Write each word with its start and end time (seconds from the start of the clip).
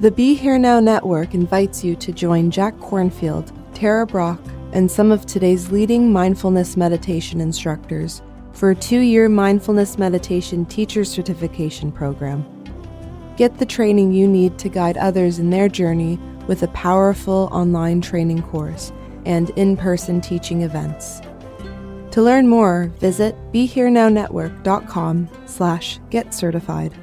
The 0.00 0.12
Be 0.12 0.34
Here 0.34 0.60
Now 0.60 0.78
Network 0.78 1.34
invites 1.34 1.82
you 1.82 1.96
to 1.96 2.12
join 2.12 2.52
Jack 2.52 2.76
Kornfield, 2.76 3.50
Tara 3.74 4.06
Brach, 4.06 4.38
and 4.72 4.88
some 4.88 5.10
of 5.10 5.26
today's 5.26 5.72
leading 5.72 6.12
mindfulness 6.12 6.76
meditation 6.76 7.40
instructors 7.40 8.22
for 8.52 8.70
a 8.70 8.76
two 8.76 9.00
year 9.00 9.28
mindfulness 9.28 9.98
meditation 9.98 10.64
teacher 10.66 11.04
certification 11.04 11.90
program. 11.90 12.46
Get 13.36 13.58
the 13.58 13.66
training 13.66 14.12
you 14.12 14.28
need 14.28 14.56
to 14.60 14.68
guide 14.68 14.96
others 14.98 15.40
in 15.40 15.50
their 15.50 15.68
journey 15.68 16.16
with 16.46 16.62
a 16.62 16.68
powerful 16.68 17.48
online 17.50 18.00
training 18.00 18.42
course 18.42 18.92
and 19.26 19.50
in 19.58 19.76
person 19.76 20.20
teaching 20.20 20.62
events. 20.62 21.20
To 22.12 22.22
learn 22.22 22.46
more, 22.46 22.92
visit 23.00 23.34
BeHereNowNetwork.com 23.52 25.28
slash 25.46 25.98
get 26.10 26.32
certified. 26.32 26.94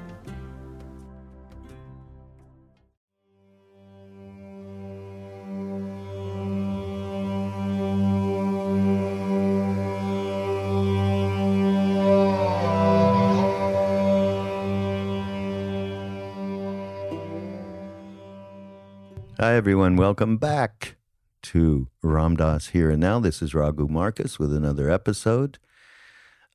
Everyone. 19.55 19.95
Welcome 19.95 20.36
back 20.36 20.98
to 21.44 21.88
Ram 22.04 22.36
Dass 22.36 22.68
Here 22.68 22.90
and 22.90 23.00
Now. 23.00 23.22
This 23.22 23.41
is 23.41 23.55
Raghu 23.55 23.88
Markus 23.88 24.38
with 24.38 24.54
another 24.54 24.91
episode. 24.91 25.59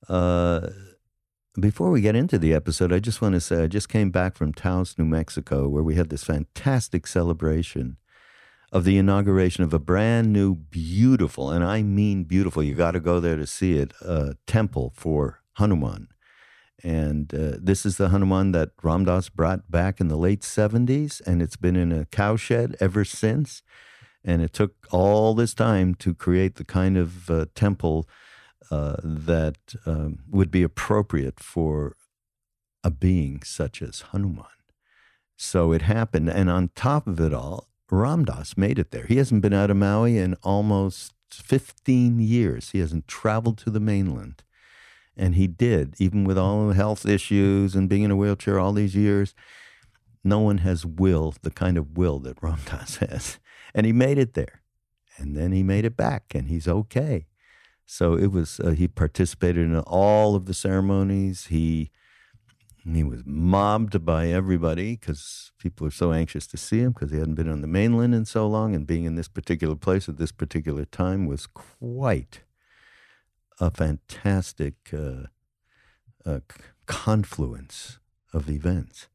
Uh, 0.07 0.69
before 1.59 1.91
we 1.91 2.03
get 2.03 2.15
into 2.15 2.39
the 2.39 2.53
episode, 2.53 2.93
I 2.93 2.99
just 2.99 3.23
want 3.23 3.37
to 3.37 3.41
say 3.41 3.63
I 3.63 3.69
just 3.69 3.89
came 3.89 4.11
back 4.11 4.37
from 4.37 4.53
Taos, 4.53 4.99
New 4.99 5.07
Mexico, 5.07 5.67
where 5.67 5.83
we 5.83 5.95
had 5.95 6.11
this 6.11 6.25
fantastic 6.25 7.07
celebration 7.07 7.97
of 8.71 8.85
the 8.85 8.99
inauguration 8.99 9.65
of 9.65 9.73
a 9.73 9.79
brand 9.79 10.31
new, 10.31 10.55
beautiful, 10.55 11.51
and 11.51 11.65
I 11.65 11.83
mean 11.83 12.25
beautiful, 12.25 12.63
you 12.63 12.75
got 12.75 12.91
to 12.91 13.01
go 13.01 13.19
there 13.19 13.37
to 13.37 13.47
see 13.47 13.79
it, 13.79 13.95
uh, 14.05 14.35
temple 14.47 14.93
for 14.95 15.41
Hanuman. 15.55 16.09
And 16.83 17.33
uh, 17.35 17.59
this 17.61 17.85
is 17.85 17.97
the 17.97 18.09
Hanuman 18.09 18.53
that 18.53 18.71
Ram 18.83 19.05
Dass 19.05 19.29
brought 19.29 19.71
back 19.71 20.01
in 20.01 20.09
the 20.09 20.17
late 20.17 20.41
70s, 20.41 21.21
and 21.27 21.43
it's 21.43 21.57
been 21.57 21.77
in 21.77 21.93
a 21.93 22.07
cowshed 22.07 22.77
ever 22.81 23.05
since. 23.05 23.63
And 24.25 24.43
it 24.43 24.53
took 24.53 24.87
all 24.91 25.35
this 25.35 25.55
time 25.55 25.95
to 25.97 26.15
create 26.15 26.57
the 26.57 26.65
kind 26.65 26.99
of 26.99 27.31
uh, 27.31 27.47
temple 27.55 28.09
uh, 28.71 28.97
that 29.03 29.75
um, 29.87 30.21
would 30.29 30.51
be 30.51 30.63
appropriate 30.63 31.41
for 31.41 31.97
a 32.85 32.91
being 32.91 33.43
such 33.43 33.83
as 33.83 34.05
Hanuman. 34.13 34.45
So 35.37 35.73
it 35.73 35.83
happened. 35.83 36.29
And 36.29 36.51
on 36.51 36.71
top 36.75 37.07
of 37.07 37.19
it 37.21 37.33
all, 37.33 37.69
Ram 37.91 38.25
Dass 38.25 38.57
made 38.57 38.79
it 38.79 38.91
there. 38.91 39.07
He 39.07 39.17
hasn't 39.17 39.43
been 39.43 39.55
out 39.55 39.71
of 39.71 39.77
Maui 39.77 40.19
in 40.19 40.35
almost 40.43 41.15
15 41.31 42.21
years. 42.21 42.71
He 42.71 42.79
hasn't 42.79 43.09
traveled 43.09 43.59
to 43.59 43.71
the 43.71 43.81
mainland. 43.81 44.43
And 45.21 45.35
he 45.35 45.47
did, 45.47 45.97
even 45.99 46.25
with 46.25 46.39
all 46.39 46.69
the 46.69 46.75
health 46.75 47.05
issues 47.05 47.75
and 47.75 47.91
being 47.91 48.05
in 48.05 48.11
a 48.11 48.17
wheelchair 48.17 48.59
all 48.59 48.73
these 48.73 48.97
years. 48.97 49.35
No 50.25 50.39
one 50.39 50.59
has 50.59 50.87
will, 50.87 51.35
the 51.43 51.51
kind 51.51 51.77
of 51.77 51.99
will 51.99 52.21
that 52.21 52.39
Ram 52.43 52.61
Dass 52.65 52.97
has. 52.97 53.39
And 53.75 53.85
he 53.85 53.93
made 53.93 54.17
it 54.17 54.33
there. 54.33 54.63
And 55.19 55.37
then 55.37 55.53
he 55.53 55.63
made 55.63 55.85
it 55.85 55.95
back, 55.95 56.35
and 56.35 56.49
he's 56.49 56.67
okay. 56.67 57.27
So 57.85 58.15
it 58.15 58.33
was, 58.33 58.61
uh, 58.61 58.71
he 58.71 58.89
participated 58.89 59.67
in 59.67 59.79
all 59.81 60.35
of 60.35 60.47
the 60.47 60.55
ceremonies. 60.55 61.47
He, 61.47 61.91
he 62.91 63.05
was 63.05 63.21
mobbed 63.27 64.03
by 64.03 64.29
everybody 64.29 64.97
because 64.97 65.53
people 65.59 65.87
are 65.87 65.91
so 65.91 66.15
anxious 66.15 66.47
to 66.47 66.57
see 66.57 66.81
him 66.81 66.93
because 66.93 67.11
he 67.11 67.19
hadn't 67.19 67.35
been 67.35 67.51
on 67.51 67.61
the 67.61 67.67
mainland 67.67 68.15
in 68.15 68.25
so 68.25 68.49
long. 68.49 68.75
And 68.75 68.87
being 68.87 69.05
in 69.05 69.17
this 69.17 69.29
particular 69.29 69.77
place 69.77 70.09
at 70.09 70.17
this 70.17 70.33
particular 70.33 70.87
time 70.87 71.27
was 71.27 71.47
quite 71.47 72.41
a 73.61 73.71
fantastic 73.71 74.75
uh, 74.93 75.27
uh, 76.25 76.41
confluence 76.87 77.99
of 78.33 78.49
events. 78.49 79.09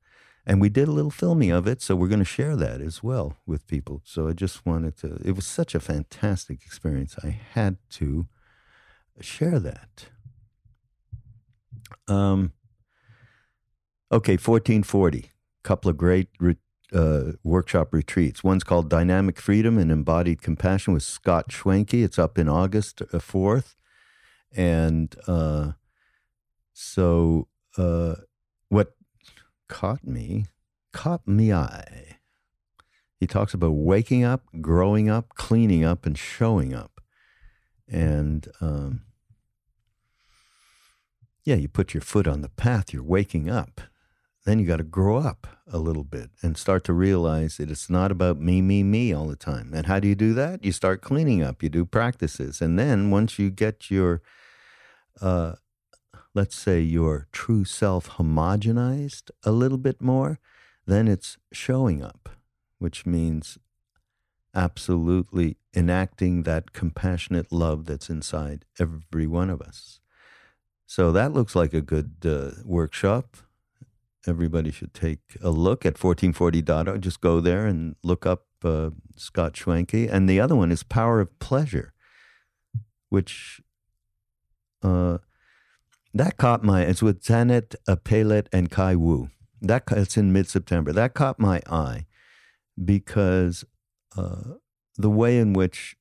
And 0.45 0.61
we 0.61 0.69
did 0.69 0.87
a 0.87 0.91
little 0.91 1.11
filming 1.11 1.49
of 1.49 1.65
it, 1.67 1.81
so 1.81 1.95
we're 1.95 2.07
going 2.07 2.19
to 2.19 2.25
share 2.25 2.55
that 2.55 2.79
as 2.79 3.01
well 3.01 3.37
with 3.47 3.65
people. 3.67 4.01
So 4.05 4.27
I 4.27 4.33
just 4.33 4.65
wanted 4.65 4.95
to, 4.97 5.19
it 5.25 5.35
was 5.35 5.47
such 5.47 5.73
a 5.73 5.79
fantastic 5.79 6.61
experience. 6.63 7.15
I 7.23 7.29
had 7.29 7.77
to 7.91 8.27
share 9.21 9.59
that. 9.59 10.05
Um, 12.07 12.53
okay, 14.11 14.33
1440, 14.33 15.31
couple 15.63 15.89
of 15.89 15.97
great 15.97 16.27
re- 16.39 16.57
uh, 16.93 17.31
workshop 17.43 17.91
retreats. 17.91 18.43
One's 18.43 18.63
called 18.63 18.87
Dynamic 18.87 19.41
Freedom 19.41 19.79
and 19.79 19.91
Embodied 19.91 20.43
Compassion 20.43 20.93
with 20.93 21.01
Scott 21.01 21.49
Schwenk. 21.49 21.91
It's 21.91 22.19
up 22.19 22.37
in 22.37 22.47
August 22.47 22.99
4th. 22.99 23.73
And 24.55 25.15
uh, 25.27 25.73
so, 26.73 27.47
uh, 27.77 28.15
what 28.69 28.95
caught 29.67 30.05
me, 30.05 30.45
caught 30.93 31.27
me 31.27 31.51
eye. 31.53 32.17
He 33.19 33.27
talks 33.27 33.53
about 33.53 33.71
waking 33.71 34.23
up, 34.23 34.43
growing 34.61 35.09
up, 35.09 35.29
cleaning 35.35 35.83
up, 35.83 36.05
and 36.05 36.17
showing 36.17 36.73
up. 36.73 37.01
And 37.87 38.47
um, 38.61 39.01
yeah, 41.43 41.55
you 41.55 41.67
put 41.67 41.93
your 41.93 42.01
foot 42.01 42.27
on 42.27 42.41
the 42.41 42.49
path, 42.49 42.91
you're 42.91 43.03
waking 43.03 43.49
up. 43.49 43.81
Then 44.45 44.59
you 44.59 44.65
got 44.67 44.77
to 44.77 44.83
grow 44.83 45.17
up 45.17 45.47
a 45.67 45.79
little 45.79 46.03
bit 46.03 46.29
and 46.43 46.55
start 46.55 46.83
to 46.83 46.93
realize 46.93 47.57
that 47.57 47.71
it's 47.71 47.89
not 47.89 48.11
about 48.11 48.39
me, 48.39 48.61
me, 48.61 48.83
me 48.83 49.11
all 49.11 49.27
the 49.27 49.35
time. 49.35 49.71
And 49.73 49.87
how 49.87 49.99
do 49.99 50.07
you 50.07 50.13
do 50.13 50.33
that? 50.35 50.63
You 50.63 50.71
start 50.71 51.01
cleaning 51.01 51.41
up, 51.41 51.63
you 51.63 51.69
do 51.69 51.85
practices. 51.85 52.61
And 52.61 52.77
then 52.77 53.09
once 53.09 53.39
you 53.39 53.49
get 53.49 53.89
your 53.89 54.21
uh, 55.21 55.53
let's 56.33 56.55
say, 56.55 56.81
your 56.81 57.27
true 57.31 57.65
self 57.65 58.11
homogenized 58.11 59.31
a 59.43 59.51
little 59.51 59.77
bit 59.77 60.01
more, 60.01 60.39
then 60.85 61.07
it's 61.07 61.37
showing 61.51 62.03
up, 62.03 62.29
which 62.77 63.05
means 63.05 63.57
absolutely 64.53 65.57
enacting 65.75 66.43
that 66.43 66.71
compassionate 66.73 67.51
love 67.51 67.85
that's 67.85 68.09
inside 68.09 68.65
every 68.79 69.27
one 69.27 69.49
of 69.49 69.61
us. 69.61 69.99
So 70.85 71.11
that 71.11 71.33
looks 71.33 71.55
like 71.55 71.73
a 71.73 71.81
good 71.81 72.15
uh, 72.25 72.61
workshop. 72.63 73.37
Everybody 74.27 74.71
should 74.71 74.93
take 74.93 75.37
a 75.41 75.49
look 75.49 75.85
at 75.85 75.95
1440.org. 75.95 77.01
Just 77.01 77.21
go 77.21 77.39
there 77.39 77.65
and 77.65 77.95
look 78.03 78.25
up 78.25 78.45
uh, 78.63 78.91
Scott 79.15 79.53
Schwenk. 79.53 80.09
And 80.11 80.29
the 80.29 80.39
other 80.39 80.55
one 80.55 80.71
is 80.71 80.83
Power 80.83 81.19
of 81.19 81.37
Pleasure, 81.39 81.93
which 83.09 83.61
uh, 84.85 85.17
that 86.13 86.37
caught 86.37 86.63
my. 86.63 86.83
It's 86.83 87.01
with 87.01 87.23
Janet 87.23 87.75
uh, 87.87 87.95
Palet 87.95 88.47
and 88.51 88.69
Kai 88.69 88.95
Wu. 88.95 89.29
That 89.61 89.83
it's 89.91 90.17
in 90.17 90.31
mid 90.31 90.47
September. 90.47 90.93
That 90.93 91.13
caught 91.13 91.39
my 91.39 91.61
eye 91.69 92.05
because 92.83 93.65
uh, 94.15 94.55
the 94.95 95.09
way 95.09 95.37
in 95.37 95.53
which 95.53 95.95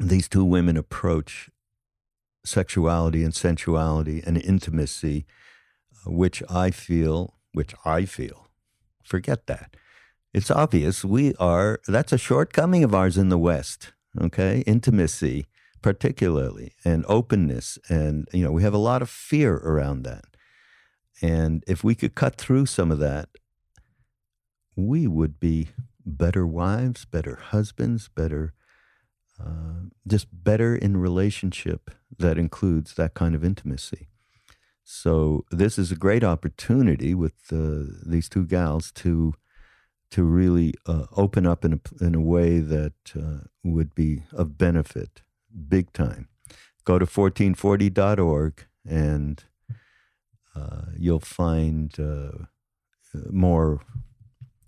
these 0.00 0.28
two 0.28 0.44
women 0.44 0.76
approach 0.76 1.50
sexuality 2.44 3.22
and 3.22 3.34
sensuality 3.34 4.22
and 4.26 4.36
intimacy, 4.36 5.26
uh, 6.06 6.10
which 6.10 6.42
I 6.50 6.70
feel, 6.70 7.34
which 7.52 7.74
I 7.84 8.04
feel, 8.04 8.48
forget 9.04 9.46
that. 9.46 9.76
It's 10.34 10.50
obvious 10.50 11.04
we 11.04 11.34
are. 11.36 11.80
That's 11.86 12.12
a 12.12 12.18
shortcoming 12.18 12.84
of 12.84 12.94
ours 12.94 13.16
in 13.16 13.28
the 13.28 13.38
West. 13.38 13.92
Okay, 14.20 14.64
intimacy 14.66 15.46
particularly 15.82 16.72
and 16.84 17.04
openness 17.08 17.78
and 17.88 18.28
you 18.32 18.44
know 18.44 18.52
we 18.52 18.62
have 18.62 18.74
a 18.74 18.78
lot 18.78 19.02
of 19.02 19.10
fear 19.10 19.56
around 19.56 20.02
that. 20.02 20.24
And 21.20 21.64
if 21.66 21.82
we 21.82 21.94
could 21.94 22.14
cut 22.14 22.36
through 22.36 22.66
some 22.66 22.92
of 22.92 22.98
that 22.98 23.28
we 24.76 25.06
would 25.06 25.40
be 25.40 25.68
better 26.06 26.46
wives 26.46 27.04
better 27.04 27.36
husbands 27.36 28.08
better 28.08 28.54
uh, 29.40 29.88
just 30.06 30.26
better 30.32 30.74
in 30.74 30.96
relationship 30.96 31.90
that 32.18 32.38
includes 32.38 32.94
that 32.94 33.14
kind 33.14 33.34
of 33.34 33.44
intimacy. 33.44 34.08
So 34.82 35.44
this 35.50 35.78
is 35.78 35.92
a 35.92 35.96
great 35.96 36.24
opportunity 36.24 37.14
with 37.14 37.34
uh, 37.52 37.84
these 38.04 38.28
two 38.28 38.44
gals 38.44 38.90
to 38.92 39.34
to 40.10 40.24
really 40.24 40.72
uh, 40.86 41.04
open 41.14 41.46
up 41.46 41.62
in 41.64 41.74
a, 41.74 42.04
in 42.04 42.14
a 42.14 42.20
way 42.20 42.60
that 42.60 42.94
uh, 43.14 43.44
would 43.62 43.94
be 43.94 44.22
of 44.32 44.56
benefit 44.56 45.20
big 45.68 45.92
time. 45.92 46.28
Go 46.84 46.98
to 46.98 47.06
1440.org 47.06 48.66
and 48.88 49.44
uh, 50.56 50.86
you'll 50.96 51.20
find 51.20 51.98
uh, 52.00 52.46
more 53.30 53.80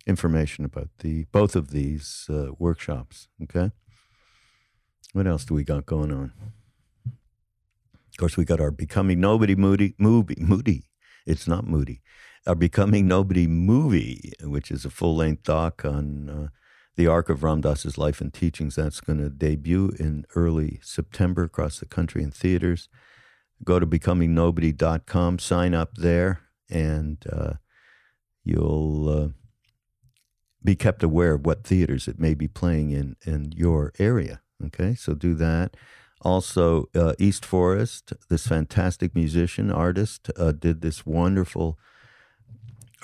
information 0.07 0.65
about 0.65 0.89
the 0.99 1.25
both 1.33 1.57
of 1.57 1.71
these 1.71 2.27
uh, 2.29 2.49
workshops. 2.59 3.29
Okay. 3.43 3.71
What 5.13 5.27
else 5.27 5.45
do 5.45 5.55
we 5.55 5.65
got 5.65 5.87
going 5.87 6.13
on? 6.13 6.33
Of 7.07 8.17
course, 8.19 8.37
we 8.37 8.45
got 8.45 8.61
our 8.61 8.71
becoming 8.71 9.21
nobody 9.21 9.55
moody 9.55 9.95
movie 9.99 10.37
moody 10.39 10.85
It's 11.27 11.49
not 11.49 11.67
moody. 11.67 12.03
Our 12.47 12.55
Becoming 12.55 13.07
Nobody 13.07 13.47
movie, 13.47 14.33
which 14.43 14.71
is 14.71 14.87
a 14.87 14.91
full 14.91 15.15
length 15.15 15.43
doc 15.43 15.85
on 15.85 16.31
uh, 16.31 16.49
the 17.01 17.07
arc 17.07 17.31
of 17.31 17.43
Ram 17.43 17.63
Dass's 17.63 17.97
life 17.97 18.21
and 18.21 18.31
teachings. 18.31 18.77
That's 18.77 19.01
going 19.01 19.21
to 19.21 19.31
debut 19.31 19.95
in 19.99 20.27
early 20.35 20.81
September 20.83 21.45
across 21.45 21.79
the 21.79 21.87
country 21.87 22.23
in 22.23 22.31
theaters. 22.31 22.91
Go 23.65 23.81
to 23.81 23.87
becomingnobody.com, 23.87 25.39
sign 25.39 25.73
up 25.73 25.95
there, 25.95 26.43
and 26.69 27.25
uh, 27.33 27.55
you'll 28.45 29.09
uh, 29.09 29.29
be 30.63 30.77
kept 30.77 31.03
aware 31.03 31.33
of 31.33 31.47
what 31.47 31.65
theaters 31.65 32.07
it 32.07 32.21
may 32.21 32.35
be 32.35 32.49
playing 32.49 32.91
in 32.91 33.17
in 33.25 33.53
your 33.57 33.95
area. 33.99 34.43
Okay, 34.67 34.95
so 34.95 35.15
do 35.15 35.33
that. 35.37 35.79
Also, 36.21 36.91
uh, 36.95 37.15
East 37.19 37.47
Forest, 37.47 38.13
this 38.29 38.47
fantastic 38.47 39.15
musician, 39.15 39.71
artist, 39.71 40.31
uh, 40.37 40.53
did 40.53 40.83
this 40.83 41.07
wonderful 41.07 41.79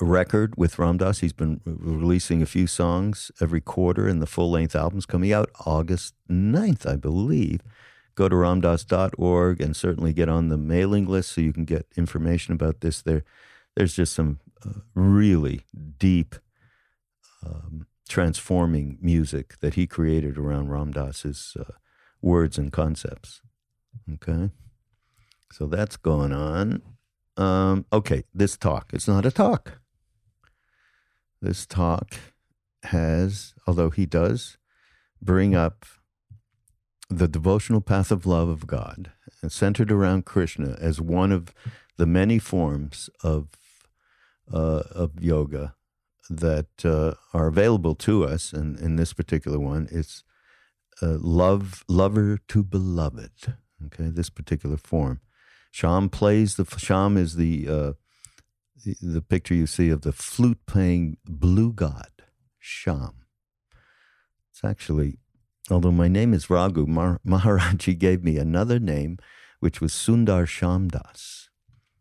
record 0.00 0.54
with 0.56 0.78
Ram 0.78 0.98
Dass. 0.98 1.20
He's 1.20 1.32
been 1.32 1.60
releasing 1.64 2.42
a 2.42 2.46
few 2.46 2.66
songs 2.66 3.30
every 3.40 3.60
quarter, 3.60 4.06
and 4.06 4.20
the 4.20 4.26
full 4.26 4.50
length 4.50 4.76
album's 4.76 5.06
coming 5.06 5.32
out 5.32 5.50
August 5.64 6.14
9th, 6.30 6.86
I 6.86 6.96
believe. 6.96 7.60
Go 8.14 8.28
to 8.28 8.34
ramdass.org 8.34 9.60
and 9.60 9.76
certainly 9.76 10.12
get 10.14 10.28
on 10.28 10.48
the 10.48 10.56
mailing 10.56 11.06
list 11.06 11.32
so 11.32 11.42
you 11.42 11.52
can 11.52 11.66
get 11.66 11.86
information 11.96 12.54
about 12.54 12.80
this. 12.80 13.02
There, 13.02 13.24
there's 13.74 13.94
just 13.94 14.14
some 14.14 14.40
uh, 14.64 14.80
really 14.94 15.60
deep, 15.98 16.34
um, 17.44 17.86
transforming 18.08 18.96
music 19.02 19.58
that 19.60 19.74
he 19.74 19.86
created 19.86 20.38
around 20.38 20.70
Ram 20.70 20.92
Dass's 20.92 21.56
uh, 21.60 21.72
words 22.22 22.56
and 22.56 22.72
concepts. 22.72 23.42
Okay, 24.14 24.50
so 25.52 25.66
that's 25.66 25.98
going 25.98 26.32
on. 26.32 26.82
Um, 27.36 27.84
okay, 27.92 28.24
this 28.32 28.56
talk. 28.56 28.90
It's 28.94 29.08
not 29.08 29.26
a 29.26 29.30
talk. 29.30 29.78
This 31.40 31.66
talk 31.66 32.16
has, 32.84 33.54
although 33.66 33.90
he 33.90 34.06
does 34.06 34.58
bring 35.20 35.54
up 35.54 35.84
the 37.08 37.28
devotional 37.28 37.80
path 37.80 38.10
of 38.10 38.26
love 38.26 38.48
of 38.48 38.66
God, 38.66 39.12
centered 39.48 39.92
around 39.92 40.24
Krishna 40.24 40.76
as 40.80 41.00
one 41.00 41.32
of 41.32 41.54
the 41.96 42.06
many 42.06 42.38
forms 42.38 43.08
of 43.22 43.48
uh, 44.52 44.82
of 44.92 45.22
yoga 45.22 45.74
that 46.30 46.84
uh, 46.84 47.14
are 47.32 47.46
available 47.46 47.94
to 47.94 48.24
us, 48.24 48.52
and 48.52 48.78
in 48.78 48.96
this 48.96 49.12
particular 49.12 49.58
one, 49.58 49.88
it's 49.90 50.24
uh, 51.02 51.16
love 51.20 51.84
lover 51.88 52.38
to 52.48 52.62
beloved. 52.62 53.54
Okay, 53.86 54.08
this 54.08 54.30
particular 54.30 54.76
form. 54.76 55.20
Sham 55.70 56.08
plays 56.08 56.56
the 56.56 56.64
Sham 56.78 57.16
is 57.16 57.36
the, 57.36 57.68
uh, 57.68 57.92
the 58.84 59.22
picture 59.22 59.54
you 59.54 59.66
see 59.66 59.90
of 59.90 60.02
the 60.02 60.12
flute 60.12 60.64
playing 60.66 61.16
blue 61.24 61.72
god 61.72 62.10
Sham. 62.58 63.24
It's 64.50 64.64
actually, 64.64 65.18
although 65.70 65.92
my 65.92 66.08
name 66.08 66.34
is 66.34 66.50
Raghu, 66.50 66.86
Mar- 66.86 67.20
Maharaji 67.26 67.96
gave 67.96 68.24
me 68.24 68.38
another 68.38 68.80
name, 68.80 69.18
which 69.60 69.80
was 69.80 69.92
Sundar 69.92 70.46
Shamdas. 70.46 71.46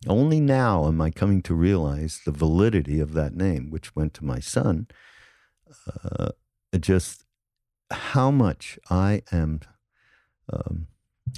Only 0.07 0.39
now 0.39 0.87
am 0.87 1.01
I 1.01 1.11
coming 1.11 1.41
to 1.43 1.53
realize 1.53 2.21
the 2.25 2.31
validity 2.31 2.99
of 2.99 3.13
that 3.13 3.35
name, 3.35 3.69
which 3.69 3.95
went 3.95 4.13
to 4.15 4.25
my 4.25 4.39
son. 4.39 4.87
Uh, 6.03 6.29
just 6.79 7.25
how 7.91 8.31
much 8.31 8.79
I 8.89 9.21
am 9.31 9.61
um, 10.51 10.87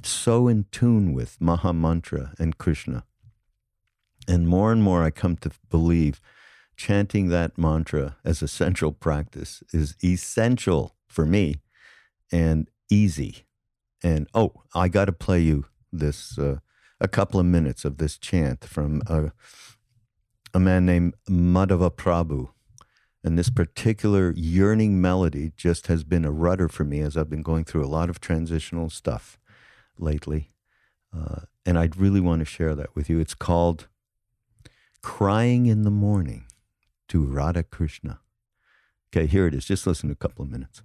so 0.02 0.48
in 0.48 0.66
tune 0.70 1.12
with 1.12 1.40
Maha 1.40 1.72
Mantra 1.72 2.32
and 2.38 2.56
Krishna. 2.56 3.04
And 4.28 4.46
more 4.46 4.70
and 4.70 4.82
more 4.82 5.02
I 5.02 5.10
come 5.10 5.36
to 5.38 5.50
believe 5.70 6.20
chanting 6.76 7.28
that 7.28 7.58
mantra 7.58 8.16
as 8.24 8.42
a 8.42 8.48
central 8.48 8.92
practice 8.92 9.62
is 9.72 9.96
essential 10.04 10.94
for 11.08 11.24
me 11.24 11.56
and 12.30 12.68
easy. 12.90 13.46
And 14.02 14.28
oh, 14.34 14.52
I 14.74 14.88
got 14.88 15.06
to 15.06 15.12
play 15.12 15.40
you 15.40 15.64
this 15.90 16.38
uh, 16.38 16.58
a 17.00 17.08
couple 17.08 17.40
of 17.40 17.46
minutes 17.46 17.84
of 17.84 17.96
this 17.96 18.18
chant 18.18 18.64
from 18.64 19.02
a, 19.06 19.32
a 20.52 20.60
man 20.60 20.84
named 20.84 21.14
Madhava 21.28 21.90
Prabhu. 21.90 22.50
And 23.24 23.36
this 23.36 23.50
particular 23.50 24.32
yearning 24.36 25.00
melody 25.00 25.52
just 25.56 25.88
has 25.88 26.04
been 26.04 26.24
a 26.24 26.30
rudder 26.30 26.68
for 26.68 26.84
me 26.84 27.00
as 27.00 27.16
I've 27.16 27.30
been 27.30 27.42
going 27.42 27.64
through 27.64 27.84
a 27.84 27.88
lot 27.88 28.10
of 28.10 28.20
transitional 28.20 28.90
stuff 28.90 29.38
lately. 29.98 30.52
Uh, 31.16 31.40
and 31.66 31.78
I'd 31.78 31.96
really 31.96 32.20
want 32.20 32.40
to 32.40 32.44
share 32.44 32.74
that 32.76 32.94
with 32.94 33.10
you. 33.10 33.18
It's 33.18 33.34
called 33.34 33.88
Crying 35.02 35.66
in 35.66 35.82
the 35.82 35.90
Morning 35.90 36.44
to 37.08 37.24
Radha 37.24 37.62
Krishna. 37.62 38.20
Okay, 39.10 39.26
here 39.26 39.46
it 39.46 39.54
is. 39.54 39.64
Just 39.64 39.86
listen 39.86 40.10
a 40.10 40.14
couple 40.14 40.44
of 40.44 40.50
minutes. 40.50 40.82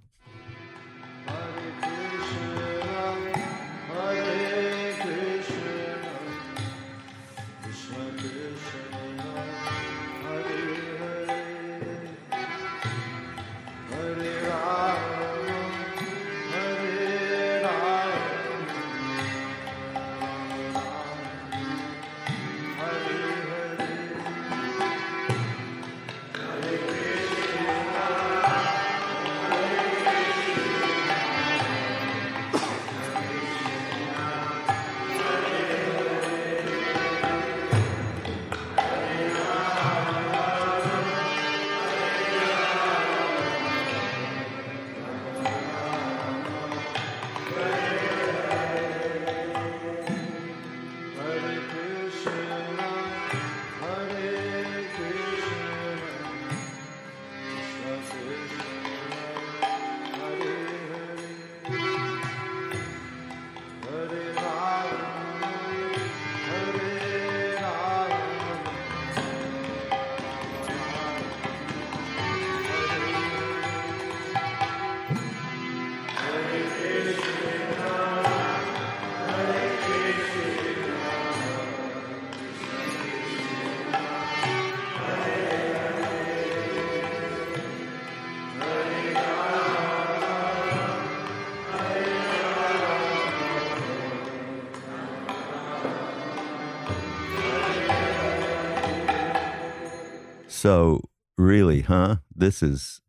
So, 100.64 101.10
really, 101.36 101.82
huh? 101.82 102.16
This 102.34 102.62
is, 102.62 103.02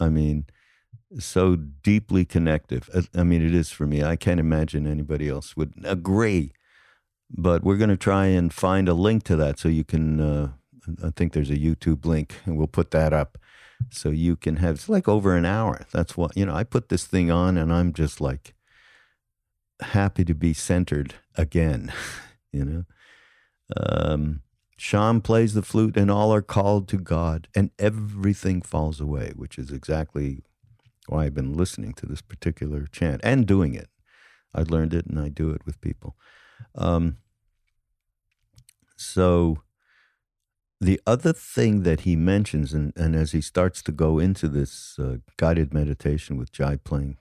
I 0.00 0.08
mean, 0.08 0.46
so 1.20 1.54
deeply 1.54 2.24
connective. 2.24 2.90
I 3.14 3.22
mean, 3.22 3.46
it 3.46 3.54
is 3.54 3.70
for 3.70 3.86
me. 3.86 4.02
I 4.02 4.16
can't 4.16 4.40
imagine 4.40 4.88
anybody 4.88 5.28
else 5.28 5.56
would 5.56 5.74
agree. 5.84 6.50
But 7.30 7.62
we're 7.62 7.76
going 7.76 7.90
to 7.90 7.96
try 7.96 8.26
and 8.26 8.52
find 8.52 8.88
a 8.88 8.92
link 8.92 9.22
to 9.26 9.36
that 9.36 9.56
so 9.60 9.68
you 9.68 9.84
can. 9.84 10.20
Uh, 10.20 10.48
I 11.00 11.10
think 11.14 11.32
there's 11.32 11.50
a 11.50 11.56
YouTube 11.56 12.06
link, 12.06 12.40
and 12.44 12.58
we'll 12.58 12.66
put 12.66 12.90
that 12.90 13.12
up 13.12 13.38
so 13.88 14.08
you 14.08 14.34
can 14.34 14.56
have. 14.56 14.74
It's 14.74 14.88
like 14.88 15.06
over 15.06 15.36
an 15.36 15.44
hour. 15.44 15.86
That's 15.92 16.16
what 16.16 16.36
you 16.36 16.44
know. 16.44 16.56
I 16.56 16.64
put 16.64 16.88
this 16.88 17.04
thing 17.04 17.30
on, 17.30 17.56
and 17.56 17.72
I'm 17.72 17.92
just 17.92 18.20
like 18.20 18.52
happy 19.80 20.24
to 20.24 20.34
be 20.34 20.52
centered 20.52 21.14
again. 21.36 21.92
you 22.52 22.64
know. 22.64 22.84
Um, 23.76 24.42
Sham 24.76 25.20
plays 25.20 25.54
the 25.54 25.62
flute, 25.62 25.96
and 25.96 26.10
all 26.10 26.32
are 26.32 26.42
called 26.42 26.86
to 26.88 26.98
God, 26.98 27.48
and 27.54 27.70
everything 27.78 28.60
falls 28.60 29.00
away, 29.00 29.32
which 29.34 29.58
is 29.58 29.70
exactly 29.70 30.42
why 31.06 31.24
I've 31.24 31.34
been 31.34 31.56
listening 31.56 31.94
to 31.94 32.06
this 32.06 32.20
particular 32.20 32.86
chant 32.90 33.20
and 33.24 33.46
doing 33.46 33.74
it. 33.74 33.88
I 34.54 34.62
learned 34.62 34.92
it, 34.92 35.06
and 35.06 35.18
I 35.18 35.28
do 35.28 35.50
it 35.50 35.64
with 35.64 35.80
people. 35.80 36.16
Um, 36.74 37.18
so, 38.96 39.62
the 40.78 41.00
other 41.06 41.32
thing 41.32 41.82
that 41.84 42.00
he 42.00 42.16
mentions, 42.16 42.74
and, 42.74 42.92
and 42.96 43.16
as 43.16 43.32
he 43.32 43.40
starts 43.40 43.82
to 43.82 43.92
go 43.92 44.18
into 44.18 44.46
this 44.46 44.98
uh, 44.98 45.16
guided 45.38 45.72
meditation 45.72 46.36
with 46.36 46.52
Jai 46.52 46.76
playing 46.76 47.16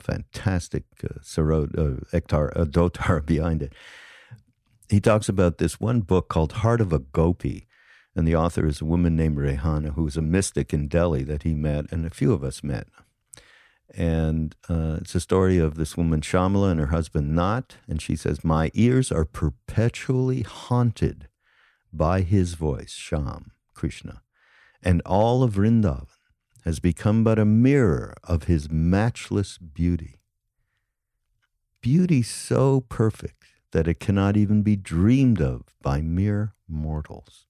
fantastic 0.00 0.84
uh, 1.02 1.20
sarod, 1.22 1.78
uh, 1.78 2.04
ektar, 2.16 2.52
uh, 2.54 2.64
dotar 2.64 3.24
behind 3.26 3.62
it, 3.62 3.72
he 4.88 5.00
talks 5.00 5.28
about 5.28 5.58
this 5.58 5.78
one 5.78 6.00
book 6.00 6.28
called 6.28 6.52
Heart 6.52 6.80
of 6.80 6.92
a 6.92 6.98
Gopi. 6.98 7.66
And 8.16 8.26
the 8.26 8.34
author 8.36 8.66
is 8.66 8.80
a 8.80 8.86
woman 8.86 9.14
named 9.14 9.36
Rehana, 9.36 9.94
who 9.94 10.04
was 10.04 10.16
a 10.16 10.22
mystic 10.22 10.72
in 10.72 10.88
Delhi 10.88 11.22
that 11.24 11.44
he 11.44 11.54
met, 11.54 11.92
and 11.92 12.04
a 12.04 12.10
few 12.10 12.32
of 12.32 12.42
us 12.42 12.64
met. 12.64 12.88
And 13.94 14.56
uh, 14.68 14.98
it's 15.00 15.14
a 15.14 15.20
story 15.20 15.58
of 15.58 15.76
this 15.76 15.96
woman, 15.96 16.20
Shamala, 16.20 16.72
and 16.72 16.80
her 16.80 16.86
husband, 16.86 17.34
Nat. 17.34 17.76
And 17.86 18.02
she 18.02 18.16
says, 18.16 18.42
My 18.42 18.70
ears 18.74 19.12
are 19.12 19.24
perpetually 19.24 20.42
haunted 20.42 21.28
by 21.92 22.22
his 22.22 22.54
voice, 22.54 22.92
Sham, 22.92 23.52
Krishna. 23.72 24.22
And 24.82 25.00
all 25.06 25.42
of 25.42 25.54
Vrindavan 25.54 26.06
has 26.64 26.80
become 26.80 27.24
but 27.24 27.38
a 27.38 27.44
mirror 27.44 28.14
of 28.24 28.44
his 28.44 28.70
matchless 28.70 29.58
beauty. 29.58 30.20
Beauty 31.80 32.22
so 32.22 32.80
perfect 32.88 33.37
that 33.72 33.88
it 33.88 34.00
cannot 34.00 34.36
even 34.36 34.62
be 34.62 34.76
dreamed 34.76 35.40
of 35.40 35.62
by 35.82 36.00
mere 36.00 36.54
mortals. 36.68 37.46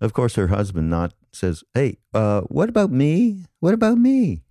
Of 0.00 0.12
course, 0.12 0.34
her 0.34 0.48
husband 0.48 0.90
Nat 0.90 1.14
says, 1.32 1.62
Hey, 1.74 1.98
uh, 2.12 2.42
what 2.42 2.68
about 2.68 2.90
me? 2.90 3.44
What 3.60 3.74
about 3.74 3.98
me? 3.98 4.42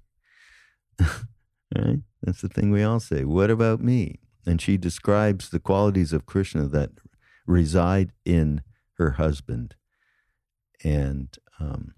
right? 1.00 2.00
That's 2.24 2.42
the 2.42 2.50
thing 2.50 2.72
we 2.72 2.84
all 2.84 3.00
say. 3.00 3.24
What 3.24 3.50
about 3.50 3.82
me? 3.82 4.20
And 4.46 4.62
she 4.62 4.78
describes 4.78 5.50
the 5.50 5.60
qualities 5.60 6.14
of 6.14 6.26
Krishna 6.26 6.68
that 6.68 6.92
reside 7.46 8.12
in 8.26 8.62
her 8.98 9.12
husband. 9.12 9.76
And 10.84 11.38
um, 11.60 11.94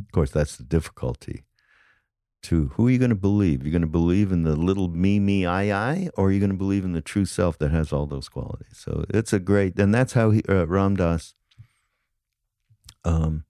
of 0.00 0.10
course, 0.12 0.30
that's 0.30 0.56
the 0.56 0.64
difficulty. 0.64 1.44
To 2.44 2.68
who 2.74 2.88
are 2.88 2.90
you 2.90 2.98
going 2.98 3.08
to 3.10 3.14
believe? 3.14 3.62
You're 3.62 3.72
going 3.72 3.82
to 3.82 3.88
believe 3.88 4.30
in 4.30 4.42
the 4.42 4.54
little 4.54 4.88
me, 4.88 5.18
me, 5.18 5.46
I, 5.46 5.92
I, 5.92 6.10
or 6.14 6.26
are 6.26 6.30
you 6.30 6.40
going 6.40 6.50
to 6.50 6.56
believe 6.56 6.84
in 6.84 6.92
the 6.92 7.00
true 7.00 7.24
self 7.24 7.58
that 7.58 7.70
has 7.70 7.90
all 7.90 8.06
those 8.06 8.28
qualities? 8.28 8.76
So 8.76 9.06
it's 9.08 9.32
a 9.32 9.38
great, 9.38 9.78
and 9.78 9.94
that's 9.94 10.12
how 10.12 10.30
he, 10.30 10.42
uh, 10.46 10.66
Ram 10.66 10.96
Dass 10.96 11.34
um, 13.02 13.44